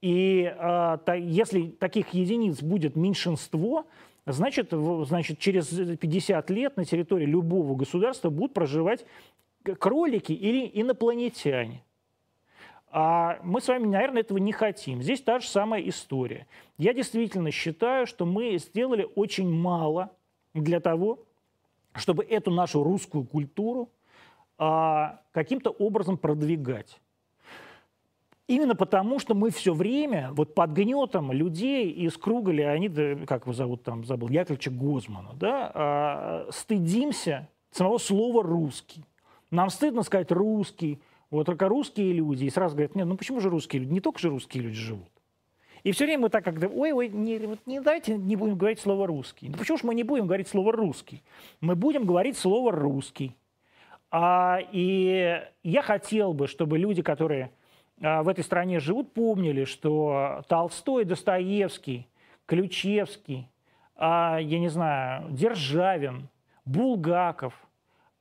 [0.00, 3.86] И а, та, если таких единиц будет меньшинство,
[4.32, 9.04] значит, значит, через 50 лет на территории любого государства будут проживать
[9.78, 11.84] кролики или инопланетяне.
[12.90, 15.02] А мы с вами, наверное, этого не хотим.
[15.02, 16.46] Здесь та же самая история.
[16.78, 20.10] Я действительно считаю, что мы сделали очень мало
[20.54, 21.18] для того,
[21.94, 23.90] чтобы эту нашу русскую культуру
[24.56, 27.00] а, каким-то образом продвигать.
[28.48, 33.52] Именно потому, что мы все время вот под гнетом людей из круга Леонида, как его
[33.52, 39.04] зовут там, забыл, Яковлевича Гозмана, да, а, стыдимся самого слова «русский».
[39.50, 40.98] Нам стыдно сказать «русский»,
[41.30, 43.92] вот только русские люди, и сразу говорят, нет, ну почему же русские люди?
[43.92, 45.10] Не только же русские люди живут.
[45.82, 48.80] И все время мы так как ой, ой, не, вот не давайте не будем говорить
[48.80, 49.50] слово русский.
[49.50, 51.22] Ну почему же мы не будем говорить слово русский?
[51.60, 53.36] Мы будем говорить слово русский.
[54.10, 57.52] А, и я хотел бы, чтобы люди, которые
[58.00, 62.08] в этой стране живут, помнили, что Толстой, Достоевский,
[62.46, 63.48] Ключевский,
[63.98, 66.28] а, я не знаю, Державин,
[66.64, 67.52] Булгаков,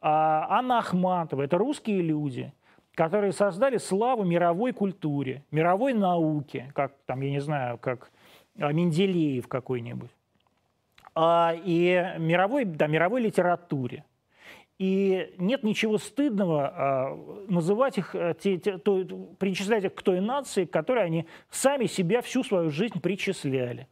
[0.02, 2.52] а, Анна Ахматова– это русские люди,
[2.96, 8.12] которые создали славу мировой культуре, мировой науке, как там, я не знаю, как
[8.56, 10.10] Менделеев какой-нибудь,
[11.16, 14.04] и мировой, да, мировой литературе.
[14.80, 19.04] И нет ничего стыдного а, называть их, а, те, те, то,
[19.40, 23.88] причислять их к той нации, к которой они сами себя всю свою жизнь причисляли.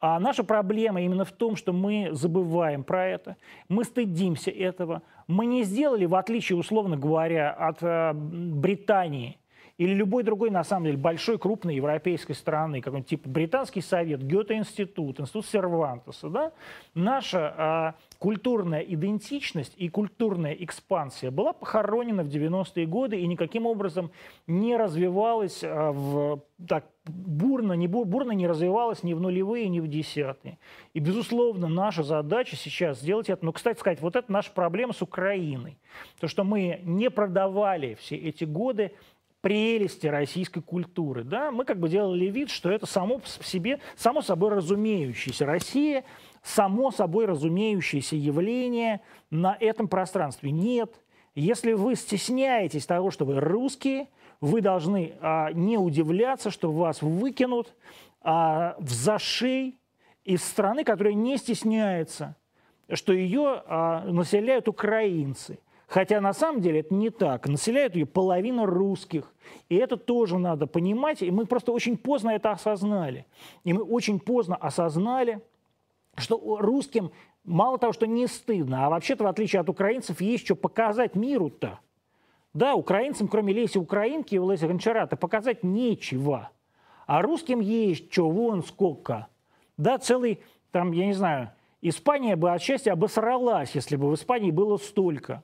[0.00, 3.36] А наша проблема именно в том, что мы забываем про это,
[3.68, 5.02] мы стыдимся этого.
[5.26, 9.38] Мы не сделали, в отличие, условно говоря, от а, Британии–
[9.76, 15.20] или любой другой, на самом деле, большой, крупной европейской страны, какой-нибудь типа Британский совет, Гёте-институт,
[15.20, 16.52] институт Сервантеса, да,
[16.94, 24.10] наша а, культурная идентичность и культурная экспансия была похоронена в 90-е годы и никаким образом
[24.46, 29.88] не развивалась а, в, так, бурно, не, бурно не развивалась ни в нулевые, ни в
[29.88, 30.58] десятые.
[30.94, 33.44] И, безусловно, наша задача сейчас сделать это.
[33.44, 35.78] Ну, кстати сказать, вот это наша проблема с Украиной.
[36.20, 38.92] То, что мы не продавали все эти годы
[39.44, 41.22] прелести российской культуры.
[41.22, 41.50] Да?
[41.50, 45.44] Мы как бы делали вид, что это само в себе, само собой разумеющееся.
[45.44, 46.04] Россия
[46.42, 50.50] само собой разумеющееся явление на этом пространстве.
[50.50, 50.94] Нет.
[51.34, 54.08] Если вы стесняетесь того, что вы русские,
[54.40, 57.74] вы должны а, не удивляться, что вас выкинут
[58.22, 59.78] а, в зашей
[60.24, 62.34] из страны, которая не стесняется,
[62.90, 65.58] что ее а, населяют украинцы.
[65.86, 67.46] Хотя на самом деле это не так.
[67.46, 69.32] Населяют ее половина русских.
[69.68, 71.22] И это тоже надо понимать.
[71.22, 73.26] И мы просто очень поздно это осознали.
[73.64, 75.40] И мы очень поздно осознали,
[76.16, 77.10] что русским
[77.44, 81.78] мало того, что не стыдно, а вообще-то, в отличие от украинцев, есть что показать миру-то.
[82.54, 86.50] Да, украинцам, кроме Леси Украинки и Леси Гончарата, показать нечего.
[87.06, 89.26] А русским есть что, вон сколько.
[89.76, 91.50] Да, целый, там, я не знаю,
[91.82, 95.42] Испания бы от счастья обосралась, если бы в Испании было столько.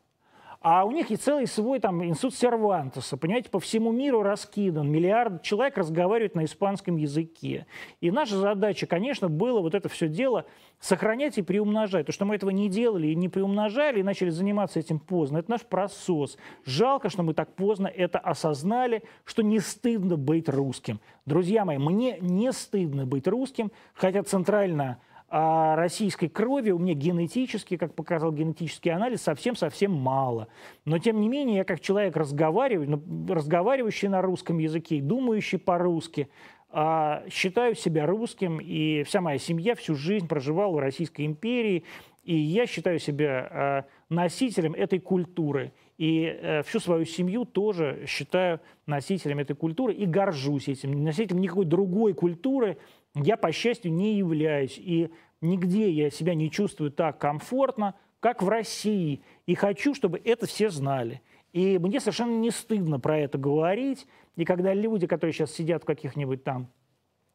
[0.61, 4.91] А у них и целый свой там институт Сервантеса, понимаете, по всему миру раскидан.
[4.91, 7.67] Миллиард человек разговаривает на испанском языке.
[8.03, 10.45] И наша задача, конечно, было вот это все дело
[10.79, 12.05] сохранять и приумножать.
[12.05, 15.51] То, что мы этого не делали и не приумножали, и начали заниматься этим поздно, это
[15.51, 16.37] наш просос.
[16.67, 21.01] Жалко, что мы так поздно это осознали, что не стыдно быть русским.
[21.25, 24.99] Друзья мои, мне не стыдно быть русским, хотя центрально
[25.33, 30.49] а российской крови у меня генетически, как показал генетический анализ, совсем-совсем мало.
[30.85, 36.28] Но, тем не менее, я как человек разговариваю, разговаривающий на русском языке, думающий по-русски,
[36.72, 41.85] а, считаю себя русским, и вся моя семья всю жизнь проживала в Российской империи,
[42.24, 45.72] и я считаю себя а, носителем этой культуры.
[46.01, 51.05] И э, всю свою семью тоже считаю носителем этой культуры и горжусь этим.
[51.05, 52.78] Носителем никакой другой культуры,
[53.15, 54.79] я, по счастью, не являюсь.
[54.79, 59.23] И нигде я себя не чувствую так комфортно, как в России.
[59.47, 61.23] И хочу, чтобы это все знали.
[61.53, 64.07] И мне совершенно не стыдно про это говорить.
[64.37, 66.69] И когда люди, которые сейчас сидят в каких-нибудь там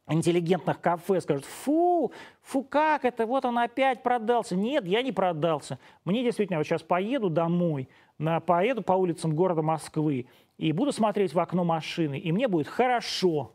[0.08, 2.12] интеллигентных кафе скажут, фу,
[2.42, 4.56] фу, как это, вот он опять продался.
[4.56, 5.80] Нет, я не продался.
[6.04, 11.34] Мне действительно, вот сейчас поеду домой, на, поеду по улицам города Москвы и буду смотреть
[11.34, 13.55] в окно машины, и мне будет хорошо.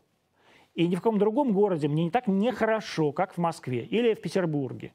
[0.73, 4.21] И ни в каком другом городе мне не так нехорошо, как в Москве или в
[4.21, 4.93] Петербурге.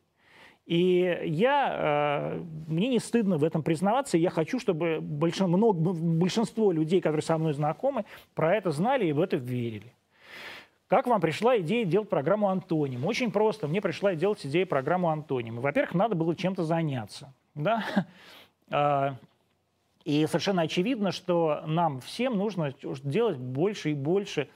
[0.64, 6.72] И я, э, мне не стыдно в этом признаваться, и я хочу, чтобы большинство, большинство
[6.72, 8.04] людей, которые со мной знакомы,
[8.34, 9.92] про это знали и в это верили.
[10.88, 13.06] Как вам пришла идея делать программу «Антоним»?
[13.06, 13.68] Очень просто.
[13.68, 15.60] Мне пришла делать идея программу «Антоним».
[15.60, 17.32] Во-первых, надо было чем-то заняться.
[17.54, 17.84] Да?
[18.68, 19.14] А,
[20.04, 22.74] и совершенно очевидно, что нам всем нужно
[23.04, 24.48] делать больше и больше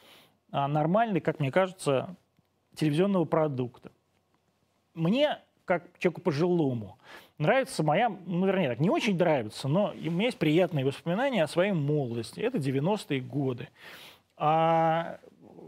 [0.53, 2.17] нормальный, как мне кажется,
[2.75, 3.91] телевизионного продукта.
[4.95, 6.99] Мне, как человеку пожилому,
[7.39, 11.49] нравится моя, ну, вернее, так, не очень нравится, но у меня есть приятные воспоминания о
[11.49, 12.41] своей молодости.
[12.41, 13.69] Это 90-е годы.
[14.37, 15.19] А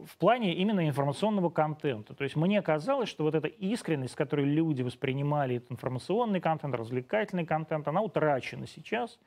[0.07, 2.15] в плане именно информационного контента.
[2.15, 6.75] То есть мне казалось, что вот эта искренность, с которой люди воспринимали этот информационный контент,
[6.75, 9.19] развлекательный контент, она утрачена сейчас.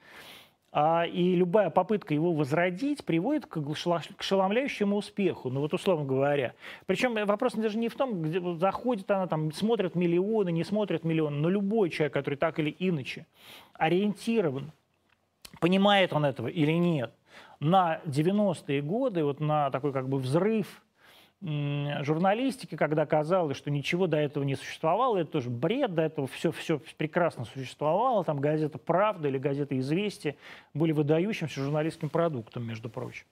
[0.78, 3.58] А, и любая попытка его возродить приводит к
[4.20, 6.54] ошеломляющему успеху, ну вот условно говоря.
[6.86, 11.38] Причем вопрос даже не в том, где заходит она, там, смотрят миллионы, не смотрят миллионы,
[11.38, 13.26] но любой человек, который так или иначе
[13.76, 14.74] ориентирован,
[15.62, 17.14] понимает он этого или нет,
[17.62, 20.84] на 90-е годы, вот на такой как бы взрыв
[21.46, 26.52] журналистики, когда казалось, что ничего до этого не существовало, это тоже бред, до этого все,
[26.52, 30.38] все прекрасно существовало, там газета «Правда» или газета «Известия»
[30.74, 33.26] были выдающимся журналистским продуктом, между прочим.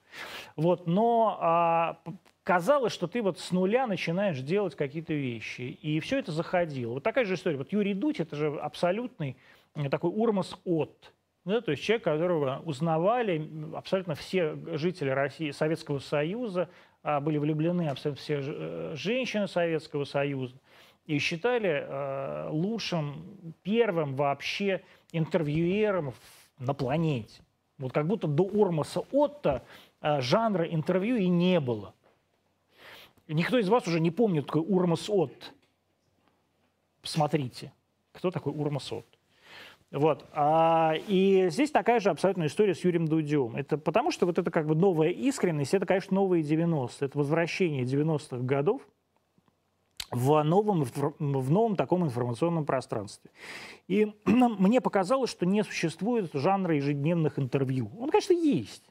[0.54, 1.98] Вот, но а,
[2.44, 6.92] казалось, что ты вот с нуля начинаешь делать какие-то вещи, и все это заходило.
[6.92, 7.56] Вот такая же история.
[7.56, 9.36] Вот Юрий Дудь– это же абсолютный
[9.90, 11.12] такой урмас от,
[11.44, 16.70] да, то есть человек, которого узнавали абсолютно все жители России, Советского Союза,
[17.20, 20.56] были влюблены абсолютно все э, женщины Советского Союза
[21.06, 24.82] и считали э, лучшим, первым вообще
[25.12, 26.14] интервьюером
[26.58, 27.42] на планете.
[27.78, 29.62] Вот как будто до Урмаса Отто
[30.00, 31.94] э, жанра интервью и не было.
[33.28, 35.52] Никто из вас уже не помнит такой Урмас Отт.
[37.00, 37.72] Посмотрите,
[38.12, 39.06] кто такой Урмас Отт.
[39.94, 40.26] Вот.
[40.32, 43.54] А, и здесь такая же абсолютная история с Юрием Дудем.
[43.54, 47.06] Это потому, что вот это как бы новая искренность, это, конечно, новые 90-е.
[47.06, 48.82] Это возвращение 90-х годов
[50.10, 53.30] в новом, в новом таком информационном пространстве.
[53.86, 57.88] И мне показалось, что не существует жанра ежедневных интервью.
[57.96, 58.82] Он, конечно, есть.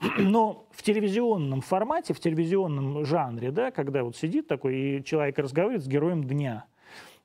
[0.18, 5.82] Но в телевизионном формате, в телевизионном жанре, да, когда вот сидит такой и человек разговаривает
[5.82, 6.66] с героем дня–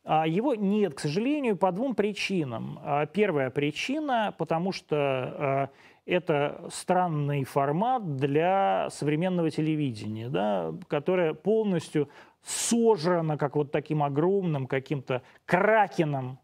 [0.04, 2.80] его нет, к сожалению, по двум причинам.
[2.84, 5.70] А первая причина, потому что а,
[6.06, 12.10] это странный формат для современного телевидения, да, которое полностью
[12.44, 16.40] сожрано, как вот таким огромным каким-то кракеном,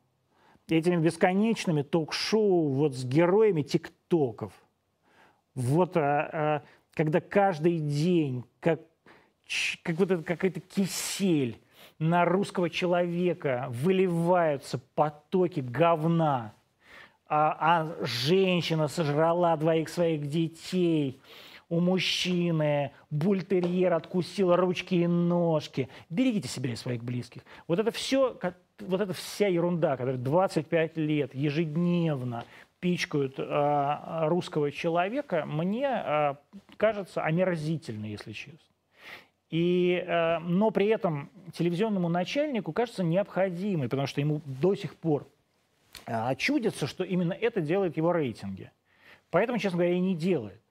[0.70, 4.54] этими бесконечными ток-шоу вот с героями тиктоков.
[5.56, 8.82] Вот а, а, когда каждый день, как,
[9.84, 11.60] как вот это какой-то кисель
[12.00, 16.54] на русского человека выливаются потоки говна,
[17.28, 21.20] а, а женщина сожрала двоих своих детей–
[21.70, 25.90] у мужчины бультерьер откусил ручки и ножки.
[26.10, 27.42] Берегите себя и своих близких.
[27.68, 28.40] Вот это все,
[28.80, 32.46] вот эта вся ерунда, которая 25 лет ежедневно
[32.80, 36.36] пичкают э, русского человека, мне э,
[36.78, 38.60] кажется омерзительной, если честно.
[39.50, 45.28] И, э, но при этом телевизионному начальнику кажется необходимой, потому что ему до сих пор
[46.06, 48.72] э, чудится, что именно это делает его рейтинги.
[49.30, 50.62] Поэтому, честно говоря, и не делает.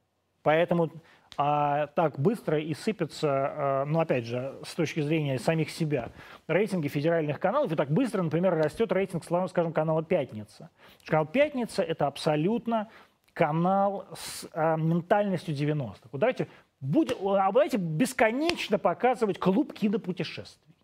[0.43, 0.91] Поэтому
[1.37, 6.11] а, так быстро и сыпятся, а, ну, опять же, с точки зрения самих себя,
[6.47, 10.71] рейтинги федеральных каналов, и так быстро, например, растет рейтинг, скажем, канала «Пятница».
[11.05, 12.89] Канал «Пятница»— это абсолютно
[13.35, 16.09] канал с а, ментальностью 90-х.
[16.11, 16.49] Вот давайте,
[16.81, 20.75] будь, а давайте бесконечно показывать клуб кинопутешествий.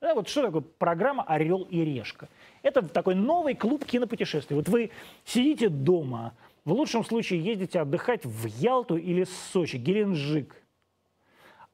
[0.00, 2.28] Да, вот что такое программа «Орел и решка»?
[2.62, 4.56] Это такой новый клуб кинопутешествий.
[4.56, 4.90] Вот вы
[5.24, 6.34] сидите дома,
[6.64, 10.54] в лучшем случае ездите отдыхать в Ялту или Сочи, Геленджик.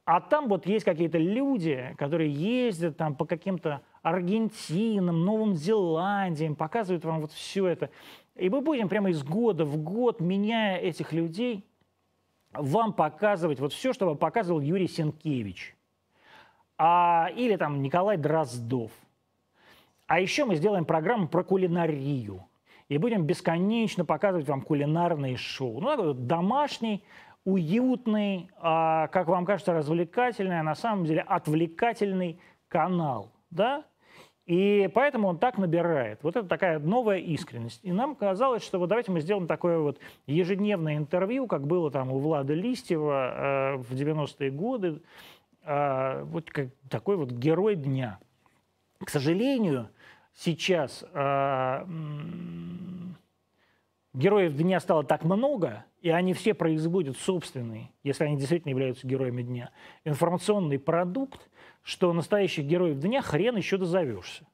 [0.04, 7.04] А там вот есть какие-то люди, которые ездят там по каким-то Аргентинам, Новым Зеландиям, показывают
[7.04, 7.90] вам вот все это.
[8.34, 11.64] И мы будем прямо из года в год, меняя этих людей,
[12.52, 15.76] вам показывать вот все, что вам показывал Юрий Сенкевич.
[16.78, 18.90] А, или там Николай Дроздов.
[20.06, 22.46] А еще мы сделаем программу про кулинарию
[22.88, 25.80] и будем бесконечно показывать вам кулинарные шоу.
[25.80, 27.04] Ну, такой вот домашний,
[27.44, 33.84] уютный, а, как вам кажется, развлекательный, а на самом деле отвлекательный канал, да?
[34.52, 36.18] И поэтому он так набирает.
[36.22, 37.80] Вот это такая новая искренность.
[37.82, 42.12] И нам казалось, что вот давайте мы сделаем такое вот ежедневное интервью, как было там
[42.12, 45.00] у Влада Листьева э, в 90-е годы.
[45.64, 48.18] Э, вот как такой вот герой дня.
[49.02, 49.88] К сожалению,
[50.34, 51.84] сейчас э,
[54.14, 59.42] героев дня стало так много, и они все производят собственный, если они действительно являются героями
[59.42, 59.70] дня,
[60.04, 61.48] информационный продукт,
[61.82, 64.46] что настоящих героев дня хрен еще дозовешься.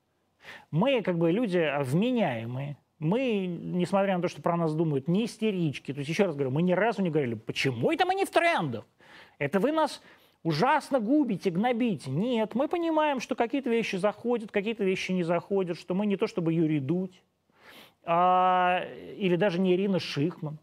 [0.70, 5.92] Мы как бы люди вменяемые, мы, несмотря на то, что про нас думают, не истерички.
[5.92, 8.30] То есть, еще раз говорю, мы ни разу не говорили, почему это мы не в
[8.30, 8.86] трендах?
[9.38, 10.02] Это вы нас
[10.42, 12.10] ужасно губите, гнобите.
[12.10, 16.26] Нет, мы понимаем, что какие-то вещи заходят, какие-то вещи не заходят, что мы не то
[16.26, 17.22] чтобы Юрий Дудь,
[18.10, 18.86] а,
[19.18, 20.58] или даже не Ирина Шихман.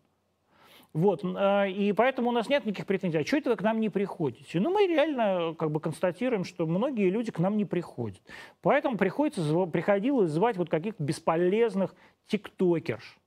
[0.93, 3.19] Вот, а, и поэтому у нас нет никаких претензий.
[3.19, 4.59] А что это вы к нам не приходите?
[4.59, 8.19] Ну, мы реально как бы констатируем, что многие люди к нам не приходят.
[8.63, 11.93] Поэтому приходится, приходилось звать вот каких-то бесполезных
[12.25, 13.19] тиктокерш.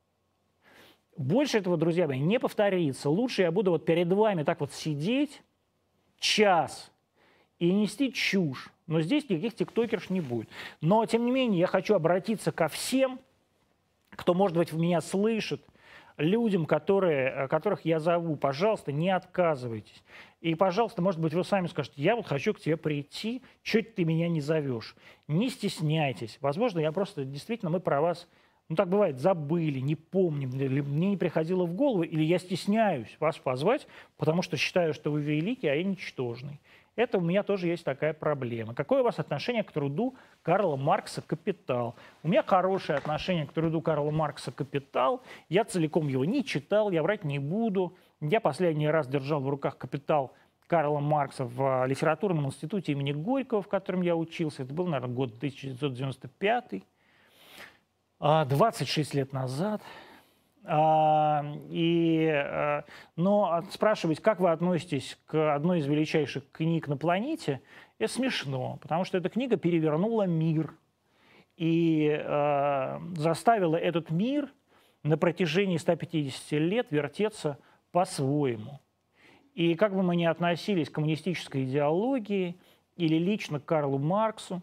[1.16, 3.10] Больше этого, друзья мои, не повторится.
[3.10, 5.42] Лучше я буду вот перед вами так вот сидеть,
[6.18, 6.90] час
[7.60, 8.72] и нести чушь.
[8.88, 10.48] Но здесь никаких тиктокерш не будет.
[10.80, 13.20] Но, тем не менее, я хочу обратиться ко всем,
[14.18, 15.62] кто, может быть, меня слышит,
[16.16, 20.02] людям, которые, э, которых я зову, пожалуйста, не отказывайтесь.
[20.40, 24.04] И, пожалуйста, может быть, вы сами скажете, я вот хочу к тебе прийти, что ты
[24.04, 24.96] меня не зовешь.
[25.28, 26.38] Не стесняйтесь.
[26.40, 28.28] Возможно, я просто, действительно, мы про вас
[28.68, 33.16] ну, так бывает, забыли, не помним, или мне не приходило в голову, или я стесняюсь
[33.18, 33.86] вас позвать,
[34.18, 36.60] потому что считаю, что вы великий, а я ничтожный.
[36.98, 38.74] Это у меня тоже есть такая проблема.
[38.74, 41.94] Какое у вас отношение к труду Карла Маркса «Капитал»?
[42.24, 45.22] У меня хорошее отношение к труду Карла Маркса «Капитал».
[45.48, 47.96] Я целиком его не читал, я врать не буду.
[48.20, 50.32] Я последний раз держал в руках «Капитал»
[50.66, 54.64] Карла Маркса в литературном институте имени Горького, в котором я учился.
[54.64, 56.82] Это был, наверное, год 1995
[58.18, 59.82] 26 лет назад.
[60.70, 62.82] А, и, э,
[63.16, 67.62] но спрашивать, как вы относитесь к одной из величайших книг на планете,
[67.98, 70.74] это смешно, потому что эта книга перевернула мир
[71.56, 74.52] и э, заставила этот мир
[75.02, 77.58] на протяжении 150 лет вертеться
[77.90, 78.80] по-своему.
[79.54, 82.60] И как бы мы ни относились к коммунистической идеологии
[82.96, 84.60] или лично к Карлу Марксу,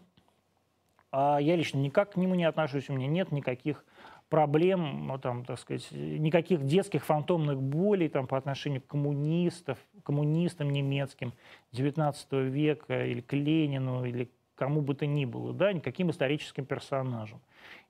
[1.10, 3.84] а я лично никак к нему не отношусь, у меня нет никаких
[4.28, 10.70] проблем, ну, там, так сказать, никаких детских фантомных болей там, по отношению к коммунистов, коммунистам
[10.70, 11.32] немецким
[11.72, 12.14] XIX
[12.48, 17.40] века или к Ленину, или кому бы то ни было, да, никаким историческим персонажам.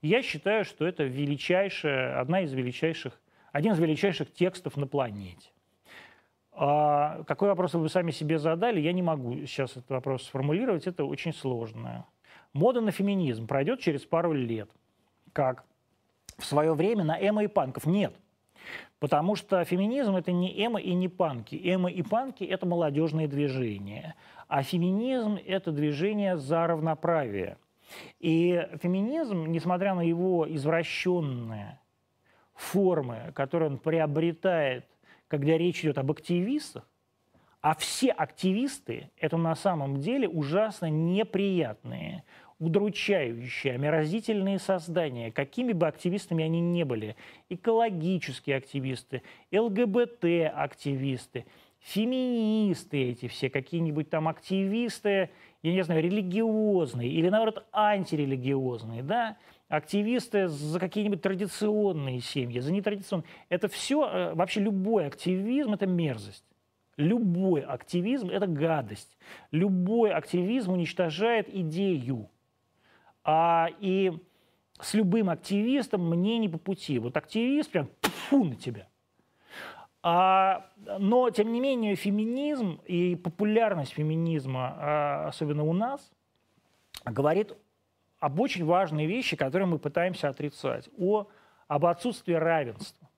[0.02, 3.20] я считаю, что это величайшая, одна из величайших,
[3.52, 5.50] один из величайших текстов на планете.
[6.52, 11.04] А какой вопрос вы сами себе задали, я не могу сейчас этот вопрос сформулировать, это
[11.04, 12.06] очень сложно.
[12.52, 14.70] Мода на феминизм пройдет через пару лет.
[15.32, 15.64] Как?
[16.38, 17.86] В свое время на эмо и панков.
[17.86, 18.14] Нет.
[18.98, 21.60] Потому что феминизм– это не эмо и не панки.
[21.62, 24.14] Эмо и панки– это молодежные движения.
[24.48, 27.58] А феминизм– это движение за равноправие.
[28.18, 31.78] И феминизм, несмотря на его извращенные
[32.54, 34.86] формы, которые он приобретает
[35.28, 36.88] когда речь идет об активистах,
[37.60, 42.24] а все активисты– это на самом деле ужасно неприятные,
[42.58, 47.16] удручающие, омерзительные создания, какими бы активистами они ни были.
[47.48, 51.44] Экологические активисты, ЛГБТ-активисты,
[51.80, 55.30] феминисты эти все, какие-нибудь там активисты,
[55.62, 59.36] я не знаю, религиозные или, наоборот, антирелигиозные, да,
[59.68, 63.28] активисты за какие-нибудь традиционные семьи, за нетрадиционные.
[63.48, 66.44] Это все, э, вообще любой активизм– это мерзость.
[66.96, 69.18] Любой активизм– это гадость.
[69.50, 72.30] Любой активизм уничтожает идею.
[73.28, 74.12] А, и
[74.80, 77.00] с любым активистом мне не по пути.
[77.00, 78.86] Вот активист прям фу на тебя.
[80.00, 80.70] А,
[81.00, 86.12] но, тем не менее, феминизм и популярность феминизма, а, особенно у нас,
[87.04, 87.52] говорит
[88.20, 91.26] об очень важной вещи, которые мы пытаемся отрицать, о,
[91.66, 93.08] об отсутствии равенства.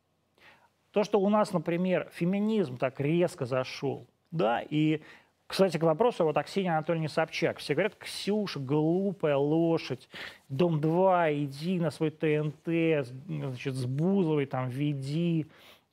[0.92, 5.02] То, что у нас, например, феминизм так резко зашел, да, и,
[5.48, 7.56] кстати, к вопросу вот о Ксении Анатольевне Собчак.
[7.56, 10.06] Все говорят, Ксюша, глупая лошадь,
[10.50, 15.46] Дом-2, иди на свой ТНТ, значит, с Бузовой там веди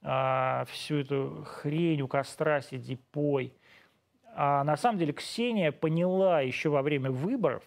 [0.04, 3.54] а, всю эту хрень у костра сиди, пой.
[4.36, 7.64] А на самом деле Ксения поняла еще во время выборов,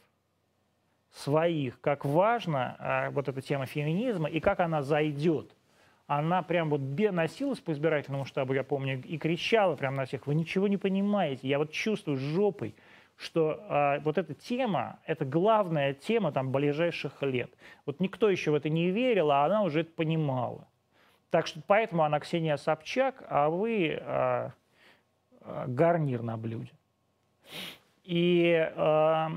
[1.11, 5.57] своих, как важно а, вот эта тема феминизма и как она зайдет.
[6.09, 10.35] Она прям вот носилась по избирательному штабу, я помню, и кричала прям на всех, вы
[10.35, 12.75] ничего не понимаете, я вот чувствую жопой,
[13.19, 17.53] что а, вот эта тема, это главная тема там ближайших лет.
[17.85, 20.67] Вот никто еще в это не верил, а она уже это понимала.
[21.29, 24.55] Так что поэтому она Ксения Собчак, а вы а,
[25.43, 26.73] а, гарнир на блюде.
[28.05, 29.31] И а,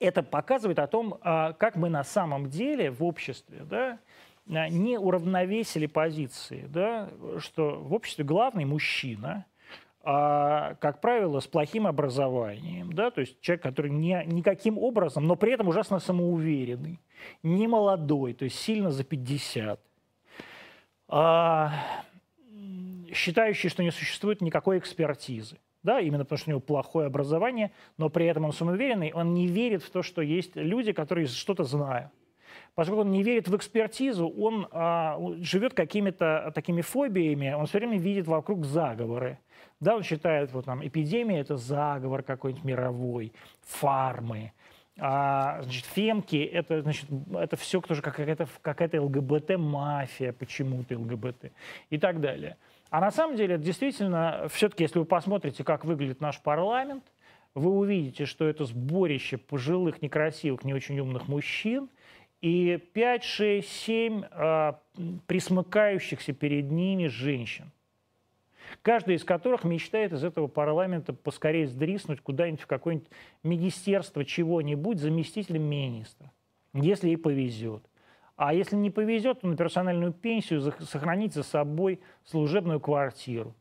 [0.00, 3.98] это показывает о том, как мы на самом деле в обществе да,
[4.46, 9.46] не уравновесили позиции, да, что в обществе главный мужчина,
[10.02, 15.34] а, как правило, с плохим образованием, да, то есть человек, который не, никаким образом, но
[15.34, 17.00] при этом ужасно самоуверенный,
[17.42, 19.80] не молодой, то есть сильно за 50,
[21.08, 21.72] а,
[23.12, 28.08] считающий, что не существует никакой экспертизы да, именно потому что у него плохое образование, но
[28.08, 32.10] при этом он самоуверенный, он не верит в то, что есть люди, которые что-то знают.
[32.74, 37.98] Поскольку он не верит в экспертизу, он а, живет какими-то такими фобиями, он все время
[37.98, 39.38] видит вокруг заговоры.
[39.80, 43.32] Да, он считает, вот там, эпидемия– это заговор какой-нибудь мировой,
[43.62, 44.52] фармы,
[44.98, 51.52] а, значит, фемки– это, значит, это все тоже какая-то какая ЛГБТ-мафия, почему-то ЛГБТ
[51.90, 52.56] и так далее.
[52.90, 57.02] А на самом деле, действительно, все-таки, если вы посмотрите, как выглядит наш парламент,
[57.54, 61.88] вы увидите, что это сборище пожилых, некрасивых, не очень умных мужчин
[62.44, 64.72] и 5, 6, 7 э,
[65.26, 67.70] присмыкающихся перед ними женщин.
[68.82, 73.08] Каждая из которых мечтает из этого парламента поскорее сдриснуть куда-нибудь в какое-нибудь
[73.42, 76.30] министерство чего-нибудь заместителем министра,
[76.74, 77.82] если ей повезет.
[78.36, 83.54] А если не повезет, то на персональную пенсию сохранить за собой служебную квартиру.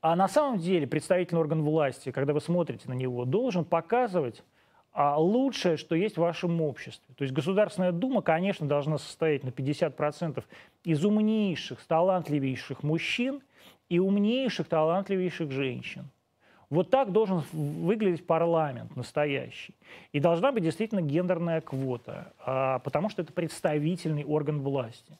[0.00, 4.55] А на самом деле представительный орган власти, когда вы смотрите на него, должен показывать а,
[4.96, 7.14] лучшее, что есть в вашем обществе.
[7.16, 10.42] То есть Государственная Дума, конечно, должна состоять на 50%
[10.84, 13.42] из умнейших, талантливейших мужчин
[13.88, 16.08] и умнейших, талантливейших женщин.
[16.70, 19.74] Вот так должен выглядеть парламент настоящий.
[20.12, 25.18] И должна быть действительно гендерная квота, а, потому что это представительный орган власти.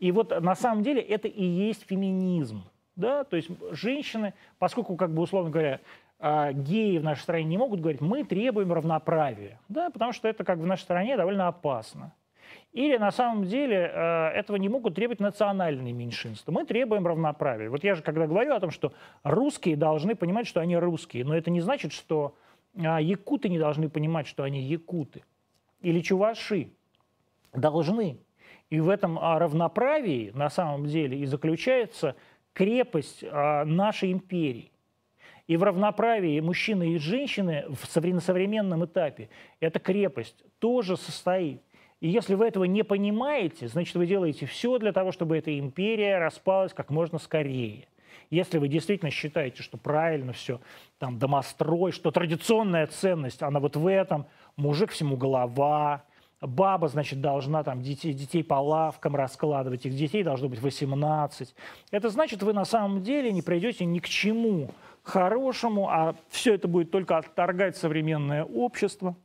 [0.00, 2.64] И вот на самом деле это и есть феминизм.
[2.96, 3.22] Да?
[3.24, 5.80] То есть женщины, поскольку, как бы условно говоря,
[6.20, 9.88] а, геи в нашей стране не могут говорить, мы требуем равноправия, да?
[9.90, 12.12] потому что это как в нашей стране довольно опасно.
[12.72, 16.52] Или на самом деле э, этого не могут требовать национальные меньшинства.
[16.52, 17.68] Мы требуем равноправия.
[17.68, 18.92] Вот я же когда говорю о том, что
[19.24, 22.34] русские должны понимать, что они русские, но это не значит, что
[22.76, 25.24] а, якуты не должны понимать, что они якуты.
[25.80, 26.70] Или чуваши
[27.52, 28.18] должны.
[28.68, 32.14] И в этом а, равноправии на самом деле и заключается
[32.52, 34.70] крепость а, нашей империи.
[35.50, 39.28] И в равноправии мужчины и женщины в современном этапе
[39.58, 41.60] эта крепость тоже состоит.
[41.98, 46.18] И если вы этого не понимаете, значит, вы делаете все для того, чтобы эта империя
[46.18, 47.88] распалась как можно скорее.
[48.30, 50.60] Если вы действительно считаете, что правильно все,
[51.00, 56.04] там, домострой, что традиционная ценность, она вот в этом, мужик всему голова,
[56.40, 61.54] баба, значит, должна там детей, детей по лавкам раскладывать, их детей должно быть 18.
[61.90, 64.70] Это значит, вы на самом деле не придете ни к чему
[65.02, 69.16] хорошему, а все это будет только отторгать современное общество.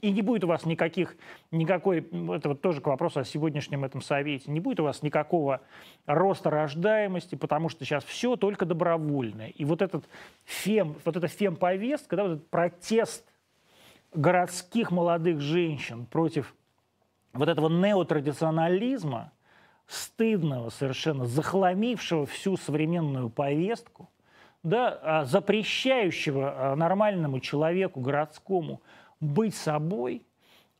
[0.00, 1.16] И не будет у вас никаких,
[1.50, 5.60] никакой, это вот тоже к вопросу о сегодняшнем этом совете, не будет у вас никакого
[6.06, 9.48] роста рождаемости, потому что сейчас все только добровольное.
[9.48, 10.08] И вот этот
[10.44, 13.24] фем, вот эта фем-повестка, да, вот этот протест
[14.14, 16.54] городских молодых женщин против
[17.32, 19.32] вот этого неотрадиционализма,
[19.88, 24.08] стыдного совершенно, захламившего всю современную повестку,
[24.68, 28.82] да, а запрещающего а, нормальному человеку городскому
[29.20, 30.22] быть собой,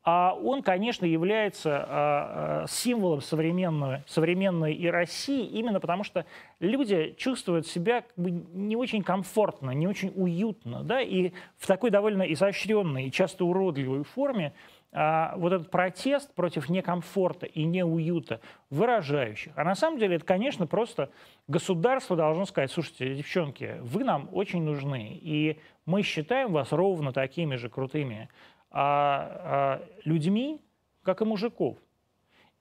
[0.05, 6.25] а он, конечно, является а, символом современной, современной и России, именно потому что
[6.61, 11.91] люди чувствуют себя как бы не очень комфортно, не очень уютно, да, и в такой
[11.91, 14.53] довольно изощренной и часто уродливой форме
[14.91, 19.53] а, вот этот протест против некомфорта и неуюта выражающих.
[19.55, 21.11] А на самом деле это, конечно, просто
[21.47, 27.57] государство должно сказать, слушайте, девчонки, вы нам очень нужны, и мы считаем вас ровно такими
[27.57, 28.31] же крутыми
[28.71, 30.61] а, а, людьми,
[31.03, 31.77] как и мужиков.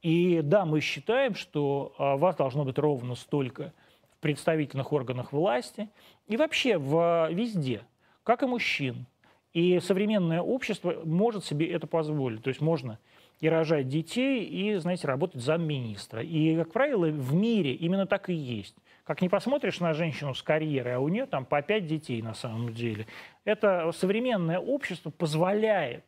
[0.02, 3.74] И да, мы считаем, что а, вас должно быть ровно столько
[4.12, 5.90] в представительных органах власти
[6.28, 7.84] и вообще в, везде,
[8.24, 9.06] как и мужчин,
[9.54, 12.44] и современное общество может себе это позволить.
[12.44, 13.00] То есть можно
[13.40, 16.24] и рожать детей, и, знаете, работать замминистра.
[16.24, 18.76] И, как правило, в мире именно так и есть.
[19.04, 22.34] Как не посмотришь на женщину с карьерой, а у нее там по пять детей на
[22.34, 23.06] самом деле.
[23.46, 26.04] Это современное общество позволяет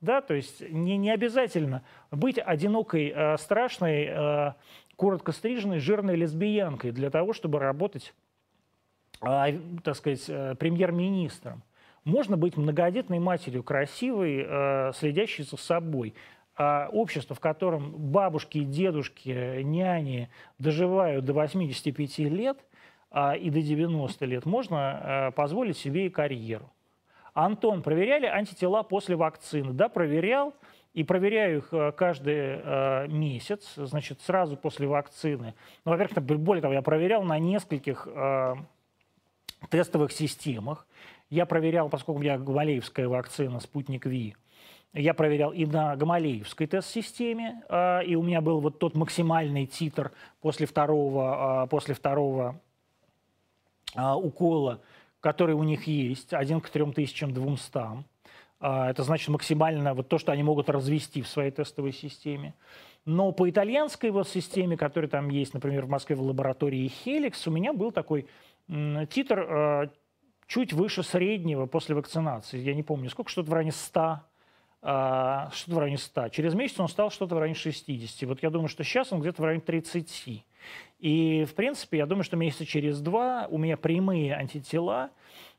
[0.00, 4.52] да, то есть не, не обязательно быть одинокой, э, страшной, э,
[4.96, 8.14] коротко стриженной, жирной лесбиянкой для того, чтобы работать,
[9.22, 11.62] э, так сказать, э, премьер-министром.
[12.08, 16.14] Можно быть многодетной матерью, красивой, э, следящей за собой.
[16.56, 22.58] А общество, в котором бабушки, дедушки, няни доживают до 85 лет
[23.10, 26.70] а, и до 90 лет, можно э, позволить себе и карьеру.
[27.34, 29.74] Антон, проверяли антитела после вакцины?
[29.74, 30.54] Да, проверял.
[30.94, 35.54] И проверяю их э, каждый э, месяц, значит, сразу после вакцины.
[35.84, 38.54] Ну, во-первых, более того, я проверял на нескольких э,
[39.70, 40.86] тестовых системах.
[41.30, 44.34] Я проверял, поскольку у меня гамалеевская вакцина «Спутник Ви»,
[44.94, 50.12] я проверял и на гамалеевской тест-системе, а, и у меня был вот тот максимальный титр
[50.40, 52.58] после второго, а, после второго
[53.94, 54.80] а, укола,
[55.20, 58.04] который у них есть, 1 к 3200.
[58.60, 62.54] Это значит максимально вот то, что они могут развести в своей тестовой системе.
[63.04, 67.52] Но по итальянской вот системе, которая там есть, например, в Москве в лаборатории Helix, у
[67.52, 68.26] меня был такой
[68.66, 69.90] титр
[70.48, 72.58] чуть выше среднего после вакцинации.
[72.58, 74.20] Я не помню, сколько, что-то в районе 100,
[74.80, 76.30] а, что-то в районе 100.
[76.30, 78.28] Через месяц он стал что-то в районе 60.
[78.28, 80.44] Вот я думаю, что сейчас он где-то в районе 30.
[80.98, 85.10] И, в принципе, я думаю, что месяца через два у меня прямые антитела,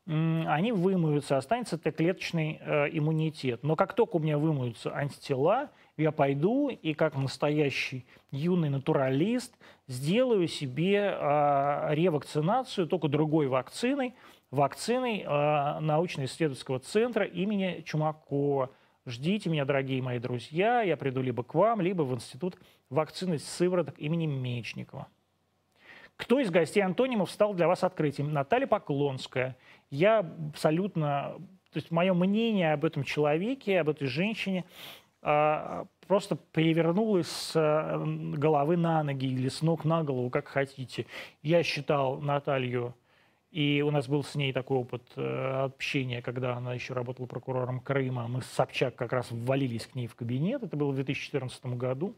[0.06, 3.62] они вымоются, останется Т-клеточный э, иммунитет.
[3.62, 9.54] Но как только у меня вымоются антитела, я пойду и как настоящий юный натуралист
[9.88, 14.16] сделаю себе э, ревакцинацию только другой вакциной,
[14.52, 18.72] вакциной э, научно-исследовательского центра имени Чумакова.
[19.06, 22.58] Ждите меня, дорогие мои друзья, я приду либо к вам, либо в Институт
[22.90, 25.08] вакцины сывороток имени Мечникова.
[26.16, 28.34] Кто из гостей антонимов стал для вас открытием?
[28.34, 29.56] Наталья Поклонская.
[29.90, 30.20] Я
[30.50, 31.36] абсолютно...
[31.72, 34.66] То есть мое мнение об этом человеке, об этой женщине
[35.22, 38.04] э, просто перевернулось с э,
[38.36, 41.06] головы на ноги или с ног на голову, как хотите.
[41.42, 42.96] Я считал Наталью
[43.52, 47.80] и у нас был с ней такой опыт э, общения, когда она еще работала прокурором
[47.80, 48.28] Крыма.
[48.28, 50.62] Мы с Собчак как раз ввалились к ней в кабинет.
[50.62, 52.16] Это было в 2014 году.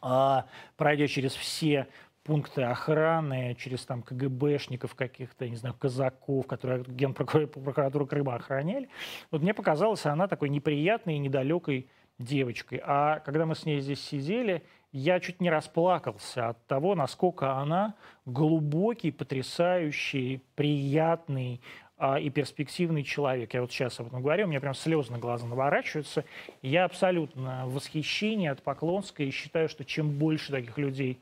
[0.00, 0.46] А,
[0.76, 1.86] пройдя через все
[2.24, 8.88] пункты охраны, через там КГБшников каких-то, не знаю, казаков, которые Генпрокуратуру Крыма охраняли.
[9.30, 11.88] Вот мне показалось, она такой неприятной и недалекой
[12.18, 12.80] девочкой.
[12.84, 14.62] А когда мы с ней здесь сидели,
[14.98, 17.94] я чуть не расплакался от того, насколько она
[18.26, 21.60] глубокий, потрясающий, приятный
[21.96, 23.54] а, и перспективный человек.
[23.54, 26.24] Я вот сейчас об этом говорю, у меня прям слезы на глаза наворачиваются.
[26.62, 31.20] Я абсолютно в восхищении от Поклонской и считаю, что чем больше таких людей,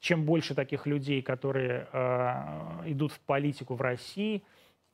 [0.00, 2.32] чем больше таких людей, которые э,
[2.86, 4.42] идут в политику в России,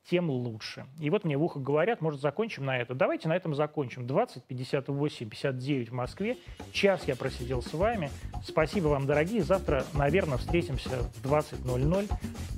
[0.09, 0.85] тем лучше.
[0.99, 2.93] И вот мне в ухо говорят, может, закончим на это.
[2.93, 4.05] Давайте на этом закончим.
[4.05, 6.37] 20, 58, 59 в Москве.
[6.71, 8.09] Час я просидел с вами.
[8.45, 9.41] Спасибо вам, дорогие.
[9.43, 12.11] Завтра, наверное, встретимся в 20.00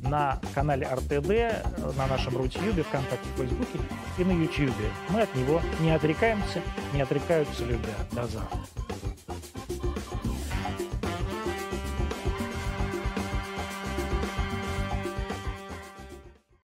[0.03, 3.79] на канале РТД, на нашем Рутюбе, ВКонтакте, Фейсбуке
[4.17, 4.89] и на Ютьюбе.
[5.09, 6.61] Мы от него не отрекаемся,
[6.93, 7.95] не отрекаются любя.
[8.11, 8.59] До завтра.